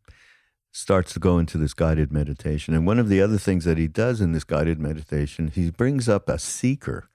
starts 0.70 1.12
to 1.14 1.18
go 1.18 1.38
into 1.38 1.58
this 1.58 1.74
guided 1.74 2.12
meditation. 2.12 2.72
And 2.72 2.86
one 2.86 3.00
of 3.00 3.08
the 3.08 3.20
other 3.20 3.38
things 3.38 3.64
that 3.64 3.78
he 3.78 3.88
does 3.88 4.20
in 4.20 4.30
this 4.30 4.44
guided 4.44 4.78
meditation, 4.78 5.48
he 5.48 5.70
brings 5.70 6.08
up 6.08 6.28
a 6.28 6.38
seeker 6.38 7.08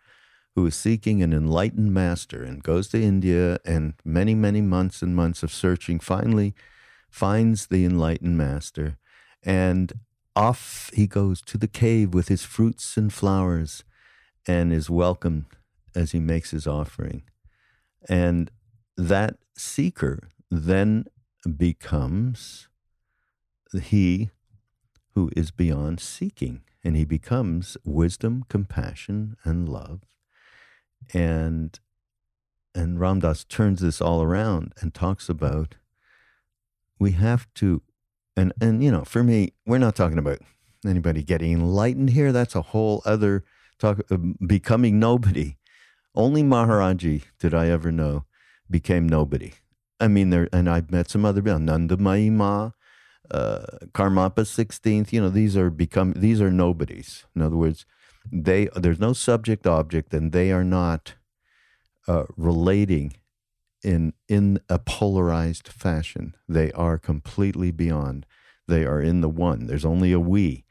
who 0.56 0.66
is 0.66 0.76
seeking 0.76 1.24
an 1.24 1.32
enlightened 1.32 1.94
master 1.94 2.44
and 2.44 2.62
goes 2.62 2.90
to 2.90 3.02
India 3.02 3.58
and 3.64 3.94
many, 4.04 4.36
many 4.36 4.62
months 4.62 5.02
and 5.02 5.16
months 5.16 5.44
of 5.44 5.52
searching 5.54 6.00
finally 6.00 6.54
finds 7.10 7.68
the 7.68 7.86
enlightened 7.86 8.38
master. 8.38 8.98
And 9.44 9.94
off 10.40 10.90
he 10.94 11.06
goes 11.06 11.42
to 11.42 11.58
the 11.58 11.68
cave 11.68 12.14
with 12.14 12.30
his 12.30 12.44
fruits 12.44 12.96
and 12.96 13.12
flowers 13.12 13.84
and 14.48 14.72
is 14.72 14.90
welcomed 14.90 15.46
as 15.94 16.14
he 16.14 16.20
makes 16.20 16.52
his 16.52 16.66
offering. 16.66 17.24
And 18.08 18.50
that 18.96 19.36
seeker 19.58 20.30
then 20.50 21.06
becomes 21.58 22.70
he 23.82 24.30
who 25.14 25.30
is 25.36 25.52
beyond 25.52 26.00
seeking, 26.00 26.62
and 26.86 26.96
he 26.96 27.04
becomes 27.04 27.76
wisdom, 27.84 28.46
compassion, 28.48 29.36
and 29.44 29.68
love. 29.68 30.02
And 31.14 31.78
and 32.74 33.00
Ram 33.00 33.20
Dass 33.20 33.44
turns 33.44 33.82
this 33.82 34.00
all 34.00 34.22
around 34.22 34.74
and 34.80 34.94
talks 34.94 35.28
about 35.28 35.76
we 36.98 37.12
have 37.12 37.54
to 37.56 37.82
and 38.40 38.54
and 38.62 38.84
you 38.84 38.92
know, 38.92 39.04
for 39.04 39.24
me, 39.24 39.54
we're 39.66 39.78
not 39.78 39.96
talking 39.96 40.18
about 40.18 40.40
anybody 40.86 41.24
getting 41.24 41.54
enlightened 41.54 42.12
here. 42.12 42.32
That's 42.32 42.56
a 42.56 42.62
whole 42.62 43.02
other 43.06 43.44
talk 43.78 44.00
uh, 44.10 44.18
becoming 44.46 45.00
nobody. 45.00 45.58
Only 46.16 46.44
Maharaji 46.44 47.24
did 47.40 47.54
I 47.54 47.68
ever 47.68 47.92
know 47.92 48.26
became 48.70 49.08
nobody. 49.08 49.54
I 50.00 50.08
mean, 50.08 50.30
there, 50.30 50.48
and 50.54 50.70
I've 50.70 50.92
met 50.92 51.10
some 51.10 51.26
other 51.26 51.42
people, 51.42 51.60
Nanda 51.60 51.98
Mahima, 51.98 52.72
uh, 53.30 53.66
Karmapa 53.94 54.44
16th, 54.44 55.12
you 55.12 55.22
know, 55.22 55.30
these 55.30 55.58
are 55.58 55.70
become 55.70 56.14
these 56.14 56.42
are 56.42 56.52
nobodies. 56.52 57.26
In 57.36 57.42
other 57.42 57.58
words, 57.58 57.86
they 58.32 58.70
there's 58.76 59.00
no 59.00 59.14
subject 59.14 59.68
object, 59.68 60.14
and 60.14 60.32
they 60.32 60.52
are 60.52 60.64
not 60.64 61.16
uh, 62.08 62.24
relating 62.38 63.14
in 63.84 64.14
in 64.28 64.60
a 64.70 64.80
polarized 64.80 65.68
fashion. 65.68 66.36
They 66.48 66.72
are 66.74 66.98
completely 66.98 67.72
beyond. 67.72 68.26
They 68.68 68.86
are 68.86 69.02
in 69.02 69.22
the 69.22 69.30
one. 69.30 69.68
There's 69.68 69.86
only 69.86 70.12
a 70.12 70.20
we. 70.20 70.66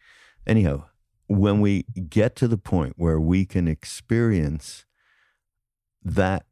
Anyhow, 0.47 0.85
when 1.27 1.61
we 1.61 1.85
get 2.09 2.37
to 2.37 2.49
the 2.49 2.57
point 2.59 2.95
where 2.97 3.21
we 3.21 3.45
can 3.45 3.69
experience 3.69 4.87
that 6.03 6.47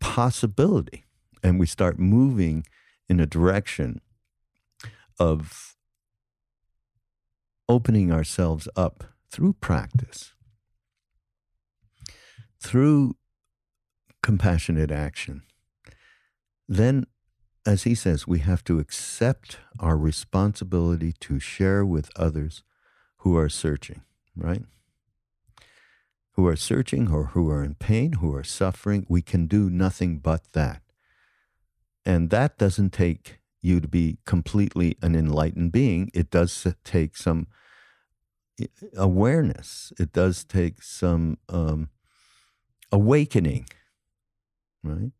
possibility 0.00 1.04
and 1.42 1.60
we 1.60 1.66
start 1.66 1.98
moving 1.98 2.66
in 3.08 3.20
a 3.20 3.26
direction 3.26 4.00
of 5.18 5.76
opening 7.68 8.12
ourselves 8.12 8.68
up 8.76 9.04
through 9.30 9.52
practice, 9.54 10.32
through 12.60 13.16
compassionate 14.22 14.90
action, 14.90 15.42
then, 16.68 17.06
as 17.64 17.84
he 17.84 17.94
says, 17.94 18.26
we 18.26 18.40
have 18.40 18.64
to 18.64 18.78
accept 18.78 19.58
our 19.78 19.96
responsibility 19.96 21.12
to 21.20 21.38
share 21.38 21.84
with 21.84 22.10
others 22.16 22.62
who 23.18 23.36
are 23.36 23.48
searching, 23.48 24.02
right? 24.36 24.62
Who 26.32 26.46
are 26.46 26.56
searching 26.56 27.10
or 27.10 27.26
who 27.26 27.50
are 27.50 27.64
in 27.64 27.74
pain, 27.74 28.14
who 28.14 28.34
are 28.34 28.44
suffering. 28.44 29.06
We 29.08 29.22
can 29.22 29.46
do 29.46 29.70
nothing 29.70 30.18
but 30.18 30.52
that. 30.52 30.82
And 32.04 32.30
that 32.30 32.58
doesn't 32.58 32.92
take 32.92 33.40
you 33.62 33.80
to 33.80 33.88
be 33.88 34.18
completely 34.24 34.96
an 35.02 35.16
enlightened 35.16 35.72
being, 35.72 36.10
it 36.14 36.30
does 36.30 36.66
take 36.84 37.16
some 37.16 37.48
awareness. 38.96 39.92
It 39.98 40.12
does 40.12 40.44
take 40.44 40.82
some 40.82 41.38
um, 41.48 41.90
awakening, 42.92 43.66
right? 44.82 45.10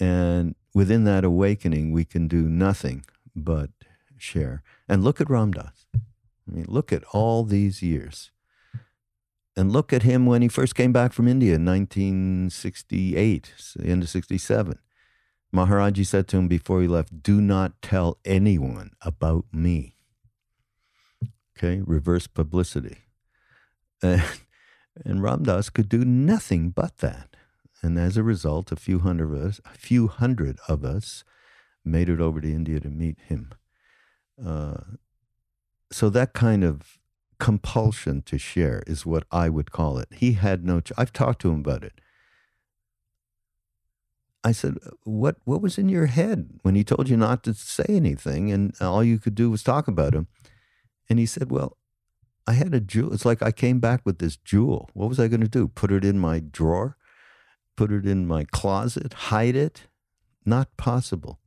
And 0.00 0.54
within 0.74 1.04
that 1.04 1.24
awakening, 1.24 1.92
we 1.92 2.04
can 2.04 2.26
do 2.26 2.48
nothing 2.48 3.04
but 3.36 3.70
share. 4.16 4.62
And 4.88 5.04
look 5.04 5.20
at 5.20 5.30
Ram 5.30 5.52
Dass. 5.52 5.86
I 5.94 6.00
mean, 6.50 6.64
look 6.66 6.92
at 6.92 7.04
all 7.12 7.44
these 7.44 7.82
years. 7.82 8.30
And 9.56 9.72
look 9.72 9.92
at 9.92 10.04
him 10.04 10.26
when 10.26 10.42
he 10.42 10.48
first 10.48 10.74
came 10.74 10.92
back 10.92 11.12
from 11.12 11.28
India 11.28 11.56
in 11.56 11.64
1968, 11.64 13.52
the 13.76 13.86
end 13.86 14.02
of 14.02 14.08
67. 14.08 14.78
Maharaji 15.54 16.06
said 16.06 16.28
to 16.28 16.38
him 16.38 16.48
before 16.48 16.80
he 16.80 16.88
left, 16.88 17.22
Do 17.22 17.40
not 17.40 17.82
tell 17.82 18.18
anyone 18.24 18.92
about 19.02 19.44
me. 19.52 19.96
Okay, 21.56 21.82
reverse 21.84 22.26
publicity. 22.26 22.98
And, 24.02 24.22
and 25.04 25.22
Ram 25.22 25.42
Dass 25.42 25.68
could 25.68 25.90
do 25.90 26.06
nothing 26.06 26.70
but 26.70 26.98
that. 26.98 27.29
And 27.82 27.98
as 27.98 28.16
a 28.16 28.22
result, 28.22 28.72
a 28.72 28.76
few 28.76 28.98
hundred 28.98 29.32
of 29.32 29.42
us, 29.42 29.60
a 29.64 29.76
few 29.76 30.08
hundred 30.08 30.58
of 30.68 30.84
us 30.84 31.24
made 31.84 32.08
it 32.08 32.20
over 32.20 32.40
to 32.40 32.52
India 32.52 32.80
to 32.80 32.90
meet 32.90 33.18
him. 33.28 33.52
Uh, 34.44 34.80
so 35.90 36.10
that 36.10 36.32
kind 36.32 36.62
of 36.62 36.98
compulsion 37.38 38.22
to 38.22 38.38
share 38.38 38.82
is 38.86 39.06
what 39.06 39.24
I 39.32 39.48
would 39.48 39.72
call 39.72 39.98
it. 39.98 40.08
He 40.10 40.32
had 40.32 40.64
no. 40.64 40.80
Ch- 40.80 40.92
I've 40.96 41.12
talked 41.12 41.40
to 41.42 41.50
him 41.50 41.60
about 41.60 41.82
it. 41.82 42.00
I 44.44 44.52
said, 44.52 44.76
"What 45.04 45.36
what 45.44 45.62
was 45.62 45.78
in 45.78 45.88
your 45.88 46.06
head 46.06 46.60
when 46.62 46.74
he 46.74 46.84
told 46.84 47.08
you 47.08 47.16
not 47.16 47.42
to 47.44 47.54
say 47.54 47.86
anything, 47.88 48.52
and 48.52 48.74
all 48.80 49.02
you 49.02 49.18
could 49.18 49.34
do 49.34 49.50
was 49.50 49.62
talk 49.62 49.88
about 49.88 50.14
him?" 50.14 50.28
And 51.08 51.18
he 51.18 51.26
said, 51.26 51.50
"Well, 51.50 51.76
I 52.46 52.52
had 52.52 52.74
a 52.74 52.80
jewel. 52.80 53.12
It's 53.12 53.24
like 53.24 53.42
I 53.42 53.52
came 53.52 53.80
back 53.80 54.02
with 54.04 54.18
this 54.18 54.36
jewel. 54.36 54.90
What 54.94 55.08
was 55.08 55.20
I 55.20 55.28
going 55.28 55.40
to 55.42 55.48
do? 55.48 55.68
Put 55.68 55.92
it 55.92 56.04
in 56.04 56.18
my 56.18 56.40
drawer? 56.40 56.96
Put 57.80 57.92
it 57.92 58.04
in 58.04 58.26
my 58.26 58.44
closet? 58.44 59.14
Hide 59.30 59.56
it? 59.56 59.86
Not 60.44 60.76
possible." 60.76 61.40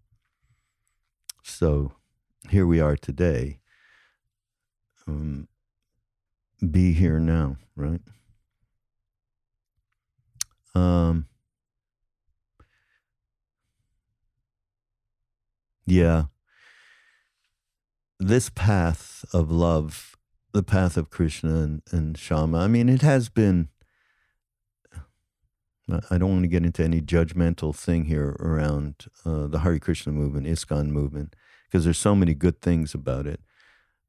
So 1.43 1.91
here 2.49 2.65
we 2.65 2.79
are 2.79 2.97
today. 2.97 3.59
Um, 5.05 5.47
be 6.71 6.93
here 6.93 7.19
now, 7.19 7.57
right? 7.75 8.01
Um, 10.73 11.27
Yeah. 15.85 16.23
This 18.19 18.49
path 18.49 19.23
of 19.33 19.51
love, 19.51 20.15
the 20.51 20.63
path 20.63 20.97
of 20.97 21.11
Krishna 21.11 21.57
and, 21.57 21.81
and 21.91 22.17
Shama, 22.17 22.57
I 22.57 22.67
mean, 22.67 22.89
it 22.89 23.03
has 23.03 23.29
been 23.29 23.69
I 25.89 26.17
don't 26.17 26.31
want 26.31 26.43
to 26.43 26.47
get 26.47 26.65
into 26.65 26.83
any 26.83 27.01
judgmental 27.01 27.75
thing 27.75 28.05
here 28.05 28.35
around 28.39 29.05
uh, 29.25 29.47
the 29.47 29.59
Hare 29.59 29.79
Krishna 29.79 30.13
movement, 30.13 30.47
ISKCON 30.47 30.87
movement, 30.87 31.35
because 31.65 31.83
there's 31.83 31.97
so 31.97 32.15
many 32.15 32.33
good 32.33 32.61
things 32.61 32.93
about 32.93 33.27
it. 33.27 33.41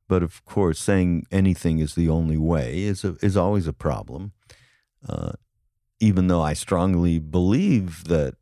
But 0.06 0.22
of 0.22 0.44
course, 0.44 0.78
saying 0.78 1.26
anything 1.32 1.78
is 1.80 1.94
the 1.94 2.08
only 2.08 2.36
way 2.36 2.84
is 2.84 3.04
a, 3.04 3.16
is 3.22 3.36
always 3.36 3.66
a 3.66 3.72
problem. 3.72 4.32
Uh, 5.08 5.32
even 5.98 6.28
though 6.28 6.42
I 6.42 6.52
strongly 6.52 7.18
believe 7.18 8.04
that 8.04 8.34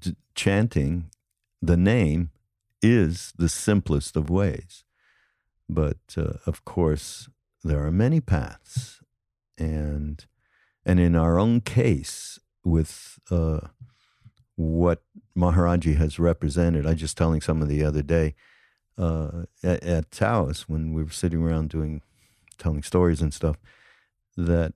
d- 0.00 0.16
chanting 0.34 1.10
the 1.60 1.76
name 1.76 2.30
is 2.82 3.32
the 3.36 3.48
simplest 3.48 4.16
of 4.16 4.30
ways. 4.30 4.84
But 5.68 5.98
uh, 6.16 6.34
of 6.46 6.64
course, 6.64 7.28
there 7.64 7.84
are 7.84 7.90
many 7.90 8.20
paths, 8.20 9.00
and 9.58 10.24
and 10.88 10.98
in 10.98 11.14
our 11.14 11.38
own 11.38 11.60
case, 11.60 12.40
with 12.64 13.20
uh, 13.30 13.60
what 14.56 15.02
Maharaji 15.36 15.96
has 15.96 16.18
represented, 16.18 16.86
I 16.86 16.94
just 16.94 17.16
telling 17.18 17.42
someone 17.42 17.68
the 17.68 17.84
other 17.84 18.02
day 18.02 18.34
uh, 18.96 19.44
at, 19.62 19.82
at 19.84 20.10
Taos 20.10 20.62
when 20.62 20.94
we 20.94 21.04
were 21.04 21.10
sitting 21.10 21.42
around 21.42 21.68
doing 21.68 22.00
telling 22.56 22.82
stories 22.82 23.20
and 23.20 23.34
stuff 23.34 23.56
that 24.34 24.72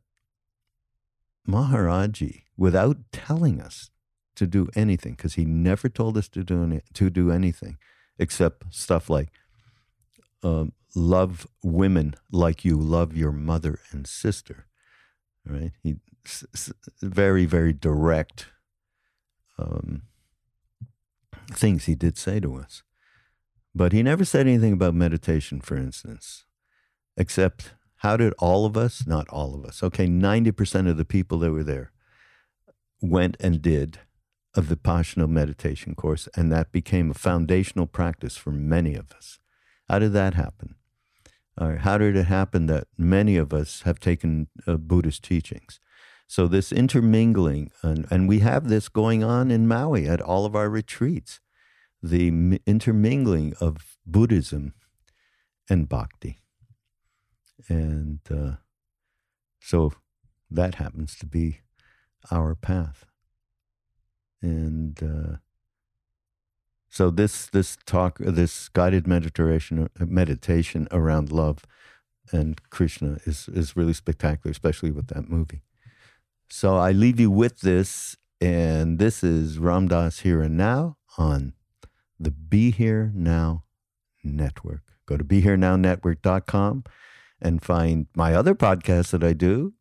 Maharaji, 1.49 2.43
without 2.59 2.99
telling 3.11 3.59
us 3.61 3.91
to 4.37 4.47
do 4.47 4.69
anything, 4.77 5.15
because 5.15 5.35
he 5.35 5.47
never 5.47 5.89
told 5.89 6.19
us 6.19 6.29
to 6.29 6.45
do 6.45 6.63
any, 6.63 6.83
to 6.93 7.09
do 7.09 7.31
anything 7.31 7.79
except 8.19 8.73
stuff 8.73 9.09
like 9.09 9.31
um, 10.43 10.73
love 10.95 11.47
women 11.63 12.15
like 12.31 12.67
you 12.67 12.77
love 12.77 13.17
your 13.17 13.33
mother 13.33 13.79
and 13.93 14.07
sister. 14.07 14.67
Right? 15.45 15.73
He 15.83 15.97
very 17.01 17.47
very 17.47 17.73
direct 17.73 18.47
um, 19.59 20.03
things 21.51 21.85
he 21.85 21.95
did 21.95 22.17
say 22.17 22.39
to 22.41 22.55
us, 22.55 22.83
but 23.75 23.93
he 23.93 24.03
never 24.03 24.25
said 24.25 24.47
anything 24.47 24.73
about 24.73 24.95
meditation, 24.95 25.61
for 25.61 25.77
instance, 25.77 26.45
except 27.17 27.75
how 27.97 28.17
did 28.17 28.35
all 28.39 28.65
of 28.67 28.77
us, 28.77 29.07
not 29.07 29.29
all 29.31 29.55
of 29.55 29.65
us, 29.65 29.83
okay, 29.83 30.07
ninety 30.07 30.53
percent 30.53 30.89
of 30.89 30.97
the 30.97 31.05
people 31.05 31.39
that 31.41 31.51
were 31.51 31.65
there 31.65 31.93
went 33.01 33.37
and 33.41 33.61
did 33.61 33.99
a 34.55 34.63
Vipassana 34.63 35.29
meditation 35.29 35.95
course, 35.95 36.29
and 36.37 36.53
that 36.53 36.71
became 36.73 37.11
a 37.11 37.15
foundational 37.15 37.87
practice 37.87 38.37
for 38.37 38.53
many 38.53 38.95
of 38.95 39.13
us. 39.13 39.39
How 39.89 39.99
did 39.99 40.13
that 40.13 40.35
happen? 40.35 40.77
How 41.59 41.99
did 41.99 42.17
it 42.17 42.27
happen 42.27 42.67
that 42.67 42.89
many 42.97 43.37
of 43.37 43.53
us 43.53 43.83
have 43.83 44.01
taken 44.01 44.49
uh, 44.67 44.77
Buddhist 44.77 45.23
teachings? 45.23 45.81
So, 46.27 46.49
this 46.49 46.73
intermingling, 46.73 47.71
and, 47.83 48.07
and 48.11 48.27
we 48.27 48.39
have 48.39 48.69
this 48.69 48.89
going 48.89 49.23
on 49.23 49.51
in 49.51 49.69
Maui 49.69 50.09
at 50.09 50.23
all 50.23 50.47
of 50.47 50.57
our 50.57 50.71
retreats 50.71 51.41
the 52.03 52.59
intermingling 52.67 53.55
of 53.61 53.97
Buddhism 54.05 54.75
and 55.71 55.89
bhakti. 55.89 56.39
And 57.69 58.21
uh, 58.31 58.57
so 59.61 59.93
that 60.51 60.77
happens 60.77 61.17
to 61.19 61.27
be 61.27 61.61
our 62.31 62.55
path. 62.55 63.07
And 64.41 65.01
uh, 65.03 65.37
so 66.93 67.11
this 67.11 67.47
this 67.47 67.79
talk, 67.87 68.19
this 68.19 68.69
guided 68.69 69.07
meditation 69.07 69.89
meditation 69.99 70.87
around 70.91 71.33
love 71.33 71.65
and 72.33 72.61
Krishna 72.69 73.19
is 73.25 73.49
is 73.49 73.77
really 73.77 73.95
spectacular, 73.95 74.53
especially 74.53 74.91
with 74.91 75.07
that 75.09 75.29
movie. 75.29 75.63
So 76.51 76.77
I 76.77 76.93
leave 76.93 77.19
you 77.19 77.31
with 77.31 77.61
this, 77.61 78.19
and 78.43 78.99
this 78.99 79.25
is 79.25 79.59
Ram 79.59 79.89
Dass 79.89 80.21
here 80.21 80.43
and 80.43 80.59
now 80.59 80.99
on 81.17 81.55
the 82.21 82.31
Be 82.31 82.71
Here 82.71 83.11
Now 83.15 83.65
Network. 84.23 84.83
Go 85.07 85.17
to 85.17 85.25
BeHereNowNetwork.com 85.25 86.85
and 87.41 87.63
find 87.63 88.07
my 88.15 88.35
other 88.35 88.55
podcast 88.55 89.13
that 89.13 89.25
I 89.25 89.33
do 89.33 89.73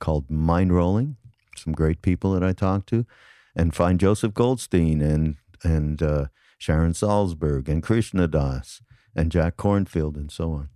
called 0.00 0.28
Mind 0.28 0.74
Rolling. 0.74 1.16
Some 1.56 1.72
great 1.72 2.02
people 2.02 2.32
that 2.32 2.42
I 2.42 2.52
talk 2.52 2.86
to, 2.86 3.06
and 3.54 3.76
find 3.76 4.00
Joseph 4.00 4.34
Goldstein 4.34 5.00
and 5.00 5.36
and 5.62 6.02
uh, 6.02 6.26
Sharon 6.58 6.92
Salzberg 6.92 7.68
and 7.68 7.82
Krishna 7.82 8.28
Das 8.28 8.82
and 9.14 9.32
Jack 9.32 9.56
Kornfield 9.56 10.16
and 10.16 10.30
so 10.30 10.52
on. 10.52 10.68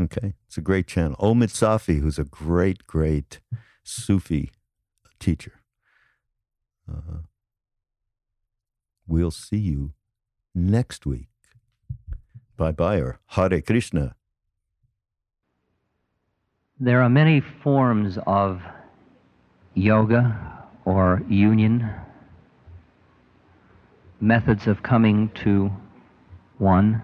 Okay, 0.00 0.34
it's 0.46 0.56
a 0.56 0.62
great 0.62 0.86
channel. 0.86 1.16
Omid 1.20 1.50
Safi, 1.50 2.00
who's 2.00 2.18
a 2.18 2.24
great, 2.24 2.86
great 2.86 3.40
Sufi 3.84 4.50
teacher. 5.20 5.60
Uh, 6.90 7.18
we'll 9.06 9.30
see 9.30 9.58
you 9.58 9.92
next 10.54 11.04
week. 11.06 11.28
Bye 12.56 12.72
bye, 12.72 12.98
or 12.98 13.20
Hare 13.26 13.60
Krishna. 13.60 14.14
There 16.80 17.02
are 17.02 17.08
many 17.08 17.40
forms 17.40 18.18
of 18.26 18.60
yoga 19.74 20.66
or 20.84 21.22
union, 21.28 21.88
methods 24.22 24.68
of 24.68 24.84
coming 24.84 25.28
to 25.30 25.68
one. 26.58 27.02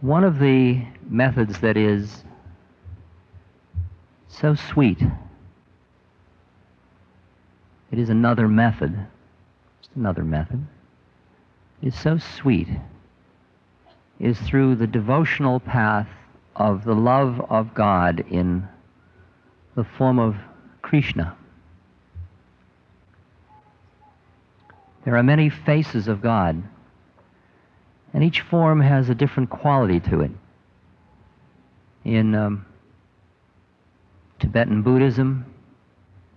One 0.00 0.22
of 0.22 0.38
the 0.38 0.80
methods 1.08 1.58
that 1.58 1.76
is 1.76 2.22
so 4.28 4.54
sweet, 4.54 5.02
it 7.90 7.98
is 7.98 8.10
another 8.10 8.46
method, 8.46 9.08
just 9.80 9.90
another 9.96 10.22
method, 10.22 10.64
is 11.82 11.98
so 11.98 12.18
sweet, 12.18 12.68
is 14.20 14.38
through 14.38 14.76
the 14.76 14.86
devotional 14.86 15.58
path 15.58 16.08
of 16.54 16.84
the 16.84 16.94
love 16.94 17.40
of 17.50 17.74
God 17.74 18.24
in 18.30 18.68
the 19.74 19.84
form 19.84 20.20
of 20.20 20.36
Krishna. 20.80 21.36
There 25.04 25.16
are 25.16 25.22
many 25.22 25.48
faces 25.48 26.06
of 26.08 26.22
God, 26.22 26.62
and 28.14 28.22
each 28.22 28.40
form 28.42 28.80
has 28.80 29.08
a 29.08 29.14
different 29.14 29.50
quality 29.50 30.00
to 30.00 30.20
it. 30.20 30.30
In 32.04 32.34
um, 32.34 32.66
Tibetan 34.38 34.82
Buddhism, 34.82 35.46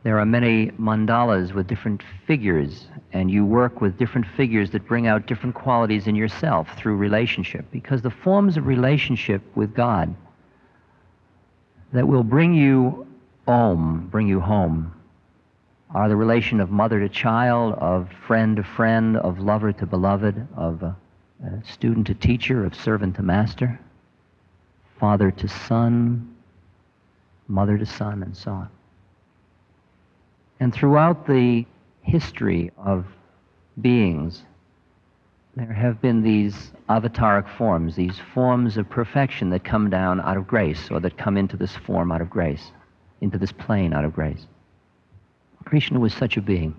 there 0.04 0.20
are 0.20 0.26
many 0.26 0.68
mandalas 0.80 1.54
with 1.54 1.68
different 1.68 2.04
figures, 2.28 2.88
and 3.14 3.30
you 3.30 3.46
work 3.46 3.82
with 3.82 3.98
different 3.98 4.28
figures 4.38 4.70
that 4.72 4.88
bring 4.88 5.08
out 5.08 5.26
different 5.26 5.56
qualities 5.56 6.06
in 6.08 6.16
yourself 6.16 6.68
through 6.78 6.96
relationship. 6.96 7.66
Because 7.72 8.02
the 8.04 8.12
forms 8.12 8.58
of 8.58 8.68
relationship 8.68 9.42
with 9.56 9.74
God 9.74 10.16
that 11.94 12.08
will 12.08 12.24
bring 12.24 12.54
you 12.54 13.08
om, 13.48 14.08
bring 14.12 14.28
you 14.28 14.40
home, 14.40 14.94
are 15.94 16.10
the 16.10 16.16
relation 16.16 16.60
of 16.60 16.72
mother 16.72 17.00
to 17.00 17.10
child, 17.10 17.76
of 17.76 18.10
friend 18.28 18.58
to 18.58 18.64
friend, 18.64 19.18
of 19.18 19.40
lover 19.40 19.72
to 19.72 19.86
beloved, 19.86 20.48
of 20.56 20.84
student 21.64 22.08
to 22.08 22.14
teacher, 22.16 22.66
of 22.66 22.74
servant 22.76 23.16
to 23.16 23.22
master, 23.22 23.80
father 25.00 25.32
to 25.32 25.48
son, 25.48 26.36
mother 27.48 27.78
to 27.78 27.86
son, 27.86 28.24
and 28.24 28.36
so 28.36 28.52
on. 28.52 28.70
And 30.60 30.74
throughout 30.74 31.28
the 31.28 31.66
history 32.02 32.72
of 32.78 33.06
beings, 33.82 34.44
there 35.56 35.74
have 35.74 36.02
been 36.02 36.22
these 36.22 36.72
avataric 36.90 37.48
forms, 37.58 37.96
these 37.96 38.20
forms 38.34 38.78
of 38.78 38.90
perfection 38.90 39.50
that 39.52 39.64
come 39.64 39.90
down 39.90 40.20
out 40.22 40.38
of 40.38 40.48
grace, 40.48 40.90
or 40.90 41.00
that 41.02 41.18
come 41.18 41.38
into 41.38 41.58
this 41.58 41.76
form 41.76 42.12
out 42.12 42.22
of 42.22 42.30
grace, 42.30 42.72
into 43.22 43.38
this 43.38 43.52
plane 43.52 43.94
out 43.94 44.04
of 44.04 44.14
grace. 44.14 44.48
Krishna 45.66 46.00
was 46.00 46.14
such 46.14 46.38
a 46.38 46.42
being. 46.42 46.76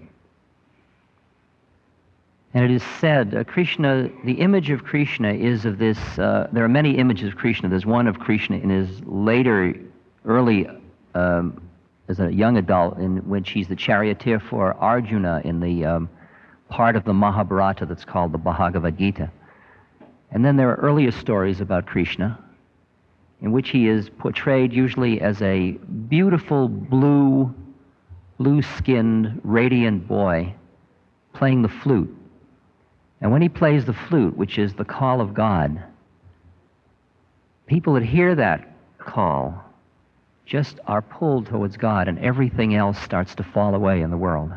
And 2.55 2.65
it 2.65 2.71
is 2.71 2.83
said, 3.01 3.35
uh, 3.35 3.45
Krishna, 3.45 4.09
the 4.25 4.33
image 4.35 4.71
of 4.71 4.83
Krishna 4.83 5.35
is 5.35 5.67
of 5.67 5.77
this, 5.77 5.99
uh, 6.19 6.49
there 6.53 6.65
are 6.65 6.69
many 6.69 6.97
images 6.97 7.29
of 7.29 7.37
Krishna. 7.37 7.69
There's 7.69 7.85
one 7.85 8.07
of 8.07 8.19
Krishna 8.19 8.57
in 8.57 8.71
his 8.71 8.89
later, 9.05 9.75
early, 10.25 10.67
um, 11.15 11.61
as 12.09 12.19
a 12.19 12.33
young 12.33 12.57
adult, 12.57 12.99
in 12.99 13.19
which 13.29 13.51
he's 13.51 13.69
the 13.69 13.77
charioteer 13.77 14.41
for 14.41 14.75
Arjuna 14.75 15.43
in 15.45 15.61
the 15.61 15.85
um, 15.85 16.09
part 16.71 16.97
of 16.97 17.05
the 17.05 17.13
Mahabharata 17.13 17.85
that's 17.85 18.05
called 18.05 18.33
the 18.33 18.39
Bhagavad 18.39 18.97
Gita. 18.97 19.31
And 20.31 20.45
then 20.45 20.57
there 20.57 20.71
are 20.71 20.77
earlier 20.77 21.11
stories 21.11 21.61
about 21.61 21.87
Krishna, 21.87 22.39
in 23.43 23.53
which 23.53 23.71
he 23.71 23.89
is 23.89 24.09
portrayed 24.09 24.73
usually 24.73 25.21
as 25.21 25.43
a 25.43 25.73
beautiful 26.09 26.69
blue, 26.69 27.55
blue 28.39 28.63
skinned, 28.63 29.41
radiant 29.45 30.07
boy 30.07 30.55
playing 31.33 31.63
the 31.63 31.69
flute. 31.69 32.15
And 33.21 33.33
when 33.33 33.43
he 33.43 33.49
plays 33.49 33.85
the 33.85 33.93
flute, 33.93 34.37
which 34.37 34.59
is 34.59 34.75
the 34.75 34.85
call 34.85 35.21
of 35.21 35.35
God, 35.35 35.83
people 37.67 37.95
that 37.95 38.03
hear 38.03 38.35
that 38.35 38.75
call 38.99 39.65
just 40.45 40.79
are 40.87 41.03
pulled 41.03 41.47
towards 41.47 41.77
God, 41.77 42.09
and 42.09 42.19
everything 42.19 42.75
else 42.75 42.99
starts 43.01 43.35
to 43.35 43.43
fall 43.43 43.75
away 43.75 44.03
in 44.03 44.11
the 44.11 44.17
world. 44.17 44.53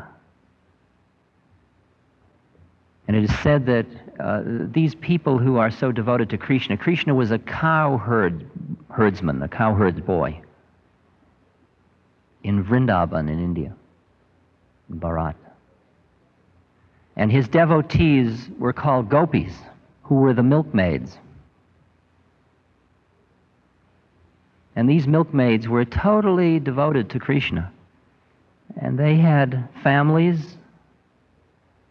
And 3.08 3.16
it 3.16 3.24
is 3.24 3.38
said 3.40 3.66
that 3.66 3.86
uh, 4.20 4.42
these 4.44 4.94
people 4.94 5.38
who 5.38 5.56
are 5.56 5.70
so 5.70 5.90
devoted 5.90 6.30
to 6.30 6.38
Krishna, 6.38 6.76
Krishna 6.76 7.12
was 7.12 7.32
a 7.32 7.38
cow 7.38 7.96
herd, 7.96 8.48
herdsman, 8.88 9.42
a 9.42 9.48
cow 9.48 9.74
herd's 9.74 10.00
boy 10.00 10.40
in 12.42 12.64
Vrindavan 12.64 13.28
in 13.28 13.38
India, 13.38 13.74
in 14.88 15.00
Bharat. 15.00 15.34
And 17.16 17.30
his 17.30 17.48
devotees 17.48 18.48
were 18.58 18.72
called 18.72 19.08
gopis, 19.08 19.54
who 20.02 20.16
were 20.16 20.32
the 20.32 20.42
milkmaids. 20.42 21.18
And 24.76 24.88
these 24.88 25.06
milkmaids 25.06 25.68
were 25.68 25.84
totally 25.84 26.60
devoted 26.60 27.10
to 27.10 27.18
Krishna. 27.18 27.70
And 28.80 28.98
they 28.98 29.16
had 29.16 29.68
families 29.82 30.56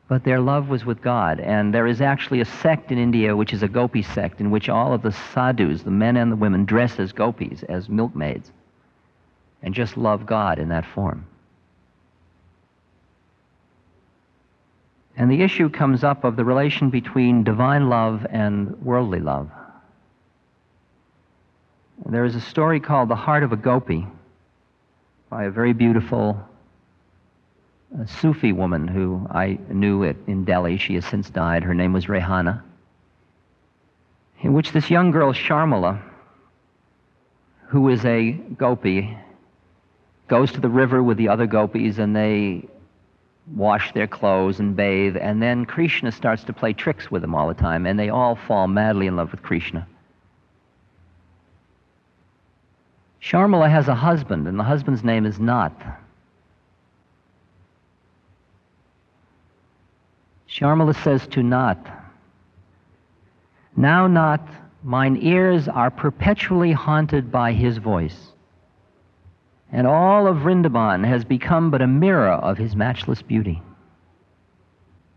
but 0.10 0.24
their 0.24 0.42
love 0.42 0.70
was 0.70 0.84
with 0.84 1.02
God. 1.02 1.40
And 1.40 1.72
there 1.72 1.86
is 1.86 2.02
actually 2.02 2.42
a 2.42 2.46
sect 2.46 2.92
in 2.92 2.98
India, 2.98 3.36
which 3.36 3.54
is 3.54 3.62
a 3.62 3.68
gopi 3.68 4.02
sect, 4.02 4.42
in 4.42 4.50
which 4.50 4.68
all 4.68 4.92
of 4.92 5.04
the 5.04 5.12
sadhus, 5.12 5.84
the 5.84 5.92
men 5.92 6.18
and 6.18 6.32
the 6.32 6.36
women, 6.36 6.66
dress 6.66 7.00
as 7.00 7.14
gopis, 7.14 7.62
as 7.70 7.88
milkmaids, 7.88 8.52
and 9.62 9.74
just 9.74 9.98
love 9.98 10.26
God 10.26 10.60
in 10.60 10.70
that 10.70 10.86
form. 10.86 11.26
And 15.18 15.30
the 15.30 15.42
issue 15.42 15.70
comes 15.70 16.04
up 16.04 16.24
of 16.24 16.38
the 16.38 16.46
relation 16.46 16.90
between 16.90 17.44
divine 17.44 17.90
love 17.90 18.26
and 18.30 18.82
worldly 18.82 19.20
love. 19.20 19.50
There 22.06 22.24
is 22.24 22.36
a 22.36 22.42
story 22.42 22.80
called 22.80 23.10
The 23.10 23.16
Heart 23.16 23.44
of 23.44 23.52
a 23.52 23.58
Gopi 23.58 24.08
by 25.30 25.44
a 25.44 25.52
very 25.52 25.74
beautiful 25.74 26.42
a 27.98 28.08
Sufi 28.08 28.54
woman 28.54 28.88
who 28.88 29.28
I 29.32 29.58
knew 29.70 30.04
in 30.04 30.46
Delhi. 30.46 30.78
She 30.78 30.96
has 30.96 31.06
since 31.06 31.30
died. 31.30 31.64
Her 31.64 31.74
name 31.74 31.92
was 31.92 32.06
Rehana. 32.06 32.62
In 34.42 34.54
which 34.54 34.72
this 34.72 34.90
young 34.90 35.12
girl, 35.12 35.34
Sharmila, 35.34 36.00
who 37.68 37.90
is 37.90 38.06
a 38.06 38.32
gopi, 38.32 39.18
goes 40.30 40.52
to 40.54 40.62
the 40.62 40.70
river 40.70 41.04
with 41.04 41.18
the 41.18 41.28
other 41.28 41.48
gopis 41.48 41.98
and 41.98 42.16
they 42.16 42.68
wash 43.56 43.92
their 43.94 44.08
clothes 44.08 44.60
and 44.60 44.76
bathe, 44.76 45.18
and 45.18 45.42
then 45.42 45.66
Krishna 45.66 46.12
starts 46.12 46.44
to 46.46 46.54
play 46.54 46.74
tricks 46.74 47.10
with 47.10 47.22
them 47.22 47.34
all 47.34 47.48
the 47.48 47.54
time, 47.54 47.86
and 47.86 48.00
they 48.00 48.10
all 48.10 48.36
fall 48.36 48.68
madly 48.68 49.08
in 49.08 49.16
love 49.16 49.32
with 49.32 49.42
Krishna. 49.42 49.88
Sharmila 53.22 53.70
has 53.70 53.88
a 53.88 53.96
husband, 53.96 54.48
and 54.48 54.58
the 54.58 54.64
husband's 54.64 55.04
name 55.04 55.26
is 55.26 55.40
Nath. 55.40 55.74
Sharmila 60.50 60.96
says 61.04 61.28
to 61.28 61.44
Nath, 61.44 61.86
Now, 63.76 64.08
Nath, 64.08 64.48
mine 64.84 65.18
ears 65.22 65.68
are 65.68 65.92
perpetually 65.92 66.72
haunted 66.72 67.32
by 67.32 67.52
his 67.52 67.78
voice, 67.78 68.30
and 69.72 69.86
all 69.86 70.28
of 70.28 70.38
Vrindavan 70.38 71.06
has 71.06 71.24
become 71.24 71.70
but 71.70 71.82
a 71.82 71.88
mirror 71.88 72.32
of 72.32 72.58
his 72.58 72.76
matchless 72.76 73.22
beauty. 73.22 73.62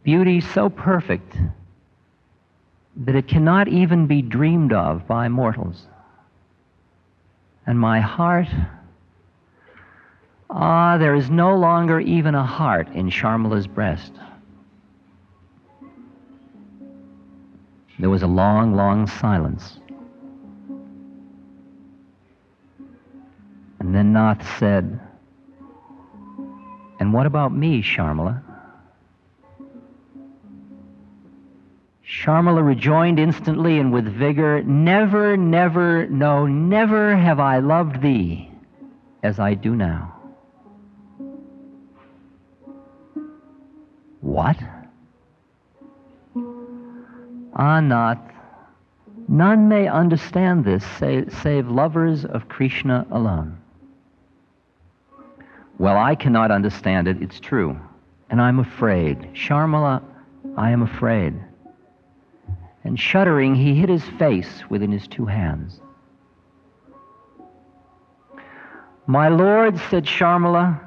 Beauty 0.03 0.41
so 0.41 0.69
perfect 0.69 1.37
that 2.97 3.15
it 3.15 3.29
cannot 3.29 3.69
even 3.69 4.07
be 4.07 4.21
dreamed 4.21 4.73
of 4.73 5.07
by 5.07 5.29
mortals. 5.29 5.87
And 7.67 7.79
my 7.79 8.01
heart, 8.01 8.49
ah, 10.51 10.99
there 10.99 11.15
is 11.15 11.31
no 11.31 11.57
longer 11.57 12.01
even 12.01 12.35
a 12.35 12.45
heart 12.45 12.89
in 12.89 13.09
Sharmila's 13.09 13.67
breast. 13.67 14.13
There 17.99 18.11
was 18.11 18.23
a 18.23 18.27
long, 18.27 18.75
long 18.75 19.07
silence. 19.07 19.79
And 23.83 23.93
then 23.93 24.13
Nath 24.13 24.47
said, 24.61 25.01
And 27.01 27.13
what 27.13 27.27
about 27.27 27.53
me, 27.53 27.83
Sharmila? 27.83 28.41
Sharmila 32.07 32.65
rejoined 32.65 33.19
instantly 33.19 33.81
and 33.81 33.93
with 33.93 34.05
vigor, 34.05 34.63
Never, 34.63 35.37
never, 35.37 36.07
no, 36.07 36.47
never 36.47 37.17
have 37.17 37.41
I 37.41 37.59
loved 37.59 38.01
thee 38.01 38.53
as 39.25 39.41
I 39.41 39.55
do 39.55 39.75
now. 39.75 40.15
What? 44.21 44.59
Ah, 47.57 47.81
Nath. 47.81 48.21
None 49.27 49.69
may 49.69 49.89
understand 49.89 50.65
this 50.65 50.85
save 50.87 51.69
lovers 51.69 52.25
of 52.25 52.49
Krishna 52.49 53.09
alone. 53.11 53.59
Well, 55.83 55.99
I 55.99 56.15
cannot 56.15 56.53
understand 56.53 57.09
it, 57.09 57.21
it's 57.21 57.41
true. 57.41 57.77
And 58.31 58.41
I'm 58.41 58.61
afraid. 58.61 59.19
Sharmila, 59.35 60.01
I 60.57 60.71
am 60.71 60.83
afraid. 60.83 61.35
And 62.85 62.97
shuddering, 62.97 63.57
he 63.57 63.75
hid 63.75 63.89
his 63.89 64.09
face 64.11 64.63
within 64.71 64.93
his 64.93 65.09
two 65.09 65.27
hands. 65.27 65.81
My 69.09 69.27
lord, 69.27 69.77
said 69.91 70.05
Sharmila, 70.05 70.79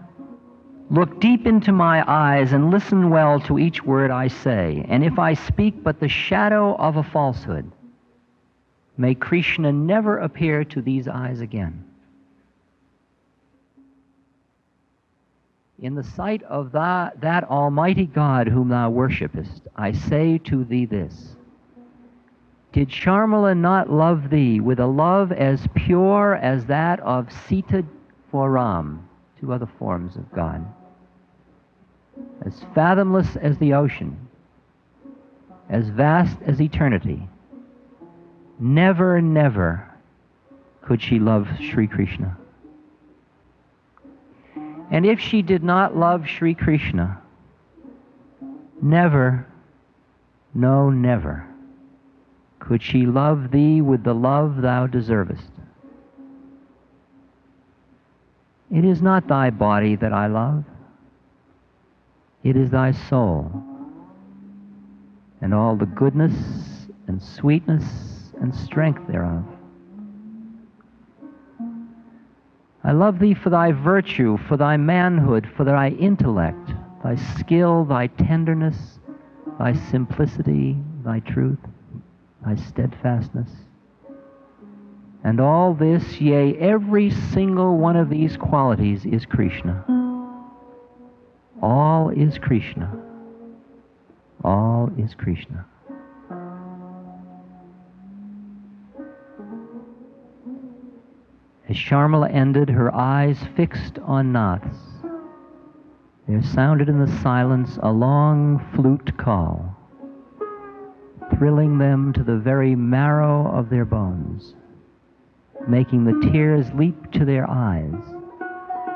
Look 0.90 1.20
deep 1.20 1.46
into 1.46 1.74
my 1.74 2.02
eyes 2.10 2.54
and 2.54 2.72
listen 2.72 3.10
well 3.10 3.42
to 3.42 3.60
each 3.60 3.84
word 3.84 4.12
I 4.12 4.30
say. 4.30 4.86
And 4.88 5.04
if 5.04 5.20
I 5.20 5.34
speak 5.34 5.84
but 5.84 6.00
the 6.00 6.08
shadow 6.08 6.74
of 6.78 6.96
a 6.96 7.04
falsehood, 7.04 7.70
may 8.96 9.14
Krishna 9.14 9.74
never 9.74 10.20
appear 10.20 10.64
to 10.64 10.82
these 10.82 11.10
eyes 11.10 11.42
again. 11.42 11.84
In 15.82 15.96
the 15.96 16.04
sight 16.04 16.42
of 16.44 16.72
that, 16.72 17.44
Almighty 17.44 18.06
God 18.06 18.48
whom 18.48 18.70
thou 18.70 18.90
worshipest, 18.90 19.68
I 19.76 19.92
say 19.92 20.38
to 20.40 20.64
thee 20.64 20.86
this 20.86 21.36
Did 22.72 22.90
Sharmila 22.90 23.58
not 23.58 23.90
love 23.90 24.30
thee 24.30 24.60
with 24.60 24.80
a 24.80 24.88
love 24.88 25.32
as 25.32 25.68
pure 25.76 26.36
as 26.36 26.66
that 26.68 27.00
of 27.02 27.32
Sita 27.32 27.86
for 28.32 28.52
Ram? 28.52 29.08
two 29.40 29.52
other 29.52 29.70
forms 29.78 30.16
of 30.16 30.32
God. 30.32 30.66
As 32.46 32.64
fathomless 32.74 33.36
as 33.36 33.58
the 33.58 33.74
ocean, 33.74 34.28
as 35.70 35.90
vast 35.90 36.38
as 36.46 36.62
eternity, 36.62 37.28
never, 38.60 39.22
never 39.22 39.92
could 40.82 41.02
she 41.02 41.20
love 41.20 41.48
Sri 41.60 41.88
Krishna. 41.88 42.38
And 44.96 45.06
if 45.06 45.20
she 45.20 45.42
did 45.42 45.62
not 45.62 45.98
love 45.98 46.26
Sri 46.26 46.54
Krishna, 46.54 47.20
never, 48.82 49.46
no, 50.54 50.90
never, 50.90 51.46
could 52.60 52.82
she 52.82 53.06
love 53.06 53.52
thee 53.52 53.82
with 53.82 54.06
the 54.06 54.16
love 54.16 54.62
thou 54.62 54.88
deservest. 54.88 55.52
It 58.72 58.86
is 58.86 59.02
not 59.02 59.28
thy 59.28 59.50
body 59.50 59.98
that 59.98 60.14
I 60.14 60.28
love, 60.28 60.64
it 62.46 62.56
is 62.56 62.70
thy 62.70 62.92
soul, 62.92 63.52
and 65.42 65.54
all 65.54 65.76
the 65.76 65.88
goodness 65.88 66.88
and 67.08 67.22
sweetness 67.22 68.32
and 68.40 68.56
strength 68.56 69.06
thereof. 69.10 69.44
I 72.86 72.92
love 72.92 73.18
thee 73.18 73.34
for 73.34 73.50
thy 73.50 73.72
virtue, 73.72 74.38
for 74.48 74.58
thy 74.58 74.78
manhood, 74.78 75.50
for 75.58 75.64
thy 75.64 75.90
intellect, 75.90 76.72
thy 77.04 77.16
skill, 77.16 77.84
thy 77.84 78.06
tenderness, 78.08 79.00
thy 79.58 79.74
simplicity, 79.74 80.78
thy 81.04 81.20
truth, 81.22 81.58
thy 82.46 82.54
steadfastness. 82.56 83.50
And 85.24 85.40
all 85.40 85.74
this, 85.74 86.22
yea, 86.22 86.56
every 86.58 87.10
single 87.10 87.80
one 87.80 87.96
of 87.96 88.12
these 88.12 88.38
qualities 88.38 89.04
is 89.04 89.26
Krishna. 89.26 89.84
All 91.64 92.10
is 92.10 92.38
Krishna. 92.38 92.96
All 94.44 94.92
is 94.96 95.16
Krishna. 95.16 95.66
As 101.68 101.76
Sharmila 101.76 102.32
ended, 102.32 102.70
her 102.70 102.94
eyes 102.94 103.40
fixed 103.56 103.98
on 104.00 104.32
Nath's, 104.32 104.78
there 106.28 106.44
sounded 106.44 106.90
in 106.90 107.00
the 107.00 107.12
silence 107.22 107.80
a 107.82 107.92
long 107.92 108.60
flute 108.76 109.18
call, 109.18 109.76
thrilling 111.38 111.78
them 111.78 112.14
to 112.14 112.24
the 112.24 112.38
very 112.38 112.76
marrow 112.76 113.48
of 113.48 113.70
their 113.70 113.86
bones. 113.86 114.54
making 115.68 116.04
the 116.04 116.30
tears 116.32 116.72
leap 116.74 117.12
to 117.12 117.26
their 117.26 117.50
eyes 117.50 117.94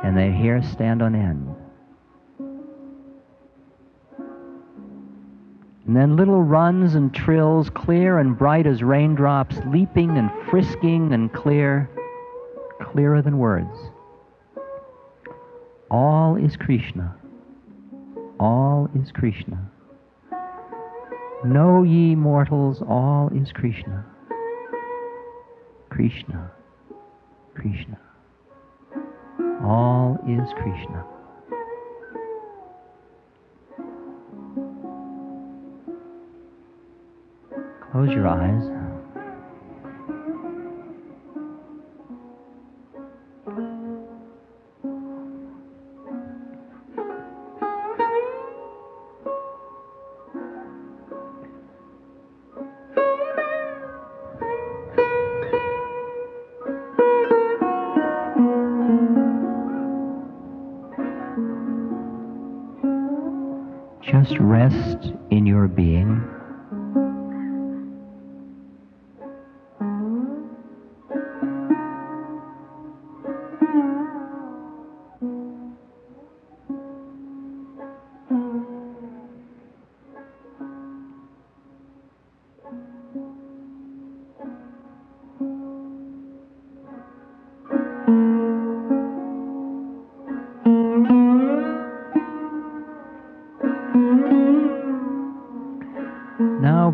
and 0.04 0.16
their 0.16 0.32
hair 0.32 0.62
stand 0.62 1.02
on 1.02 1.16
end. 1.16 1.56
And 5.88 5.96
then 5.96 6.16
little 6.16 6.44
runs 6.44 6.94
and 6.94 7.12
trills, 7.14 7.70
clear 7.72 8.20
and 8.20 8.38
bright 8.38 8.68
as 8.68 8.84
raindrops, 8.84 9.58
leaping 9.66 10.18
and 10.18 10.30
frisking 10.50 11.14
and 11.14 11.34
clear, 11.34 11.90
clearer 12.82 13.22
than 13.22 13.38
words. 13.38 13.76
All 15.92 16.36
is 16.36 16.56
Krishna. 16.56 17.16
All 18.40 18.90
is 18.96 19.12
Krishna. 19.12 19.70
Know 21.46 21.84
ye 21.84 22.16
mortals, 22.16 22.82
all 22.88 23.30
is 23.34 23.52
Krishna. 23.54 24.06
Krishna. 25.90 26.52
Krishna. 27.56 28.00
All 29.64 30.18
is 30.28 30.48
Krishna. 30.56 31.06
Close 37.92 38.10
your 38.12 38.28
eyes. 38.28 38.79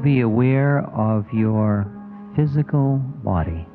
Be 0.06 0.22
aware 0.22 0.82
of 0.96 1.26
your 1.34 1.92
physical 2.36 2.98
body. 3.24 3.66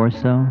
Torso, 0.00 0.49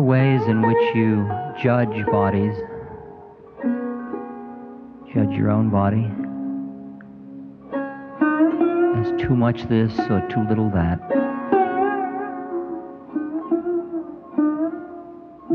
the 0.00 0.04
ways 0.04 0.40
in 0.46 0.62
which 0.62 0.96
you 0.96 1.28
judge 1.62 2.06
bodies, 2.06 2.54
judge 5.12 5.30
your 5.36 5.50
own 5.50 5.68
body 5.68 6.06
as 8.98 9.20
too 9.20 9.36
much 9.36 9.64
this 9.68 9.92
or 10.08 10.26
too 10.30 10.42
little 10.48 10.70
that. 10.70 10.98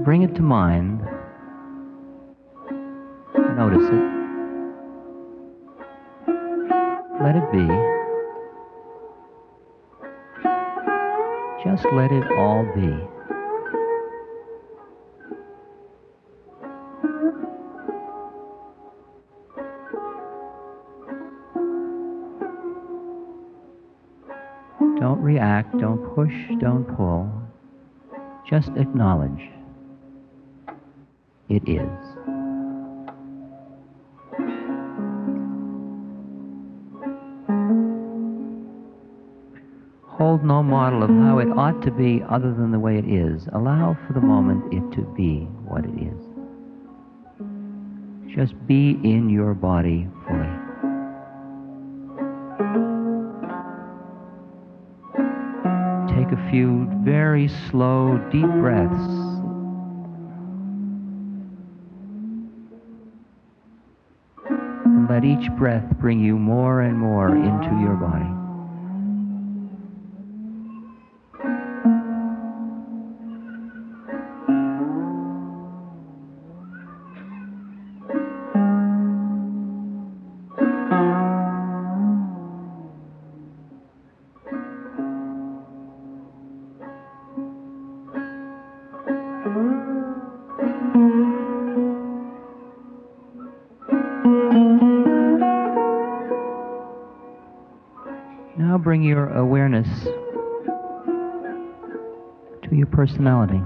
Bring 0.03 0.21
it 0.21 0.35
to 0.35 0.43
mind. 0.43 1.01
Notice 3.57 3.89
it. 3.89 4.05
Let 7.19 7.35
it 7.35 7.51
be. 7.51 7.65
Just 11.63 11.85
let 11.93 12.11
it 12.11 12.31
all 12.37 12.63
be. 12.75 13.14
Don't 25.79 26.15
push, 26.15 26.33
don't 26.59 26.85
pull. 26.95 27.29
Just 28.47 28.69
acknowledge. 28.77 29.49
It 31.49 31.67
is. 31.67 31.89
Hold 40.07 40.43
no 40.45 40.63
model 40.63 41.03
of 41.03 41.09
how 41.09 41.39
it 41.39 41.49
ought 41.57 41.81
to 41.81 41.91
be 41.91 42.23
other 42.29 42.53
than 42.53 42.71
the 42.71 42.79
way 42.79 42.97
it 42.97 43.05
is. 43.05 43.47
Allow 43.53 43.97
for 44.07 44.13
the 44.13 44.21
moment 44.21 44.73
it 44.73 44.95
to 44.95 45.01
be 45.15 45.41
what 45.65 45.83
it 45.83 45.93
is. 45.99 46.35
Just 48.33 48.55
be 48.65 48.91
in 49.03 49.29
your 49.29 49.53
body 49.53 50.07
few 56.55 56.87
very 57.03 57.49
slow, 57.69 58.17
deep 58.31 58.47
breaths. 58.47 58.93
And 64.85 65.09
let 65.09 65.25
each 65.25 65.51
breath 65.57 65.83
bring 65.99 66.21
you 66.21 66.37
more 66.37 66.79
and 66.79 66.97
more 66.97 67.35
into 67.35 67.77
your 67.81 67.95
body. 67.95 68.44
Your 99.05 99.29
awareness 99.29 99.87
to 102.63 102.75
your 102.75 102.87
personality. 102.87 103.61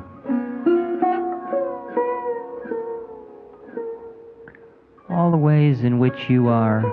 All 5.10 5.32
the 5.32 5.38
ways 5.38 5.84
in 5.84 5.97
which 5.99 6.30
you 6.30 6.49
are 6.49 6.84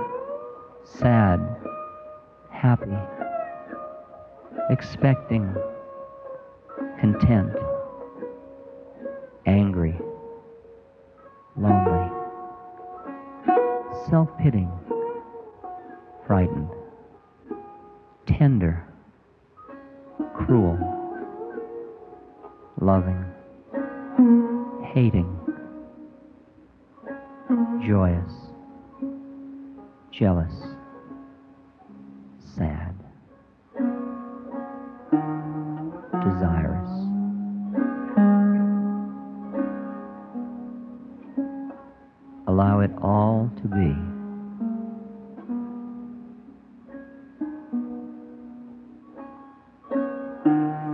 sad, 0.84 1.40
happy, 2.50 2.96
expecting, 4.70 5.52
content. 7.00 7.52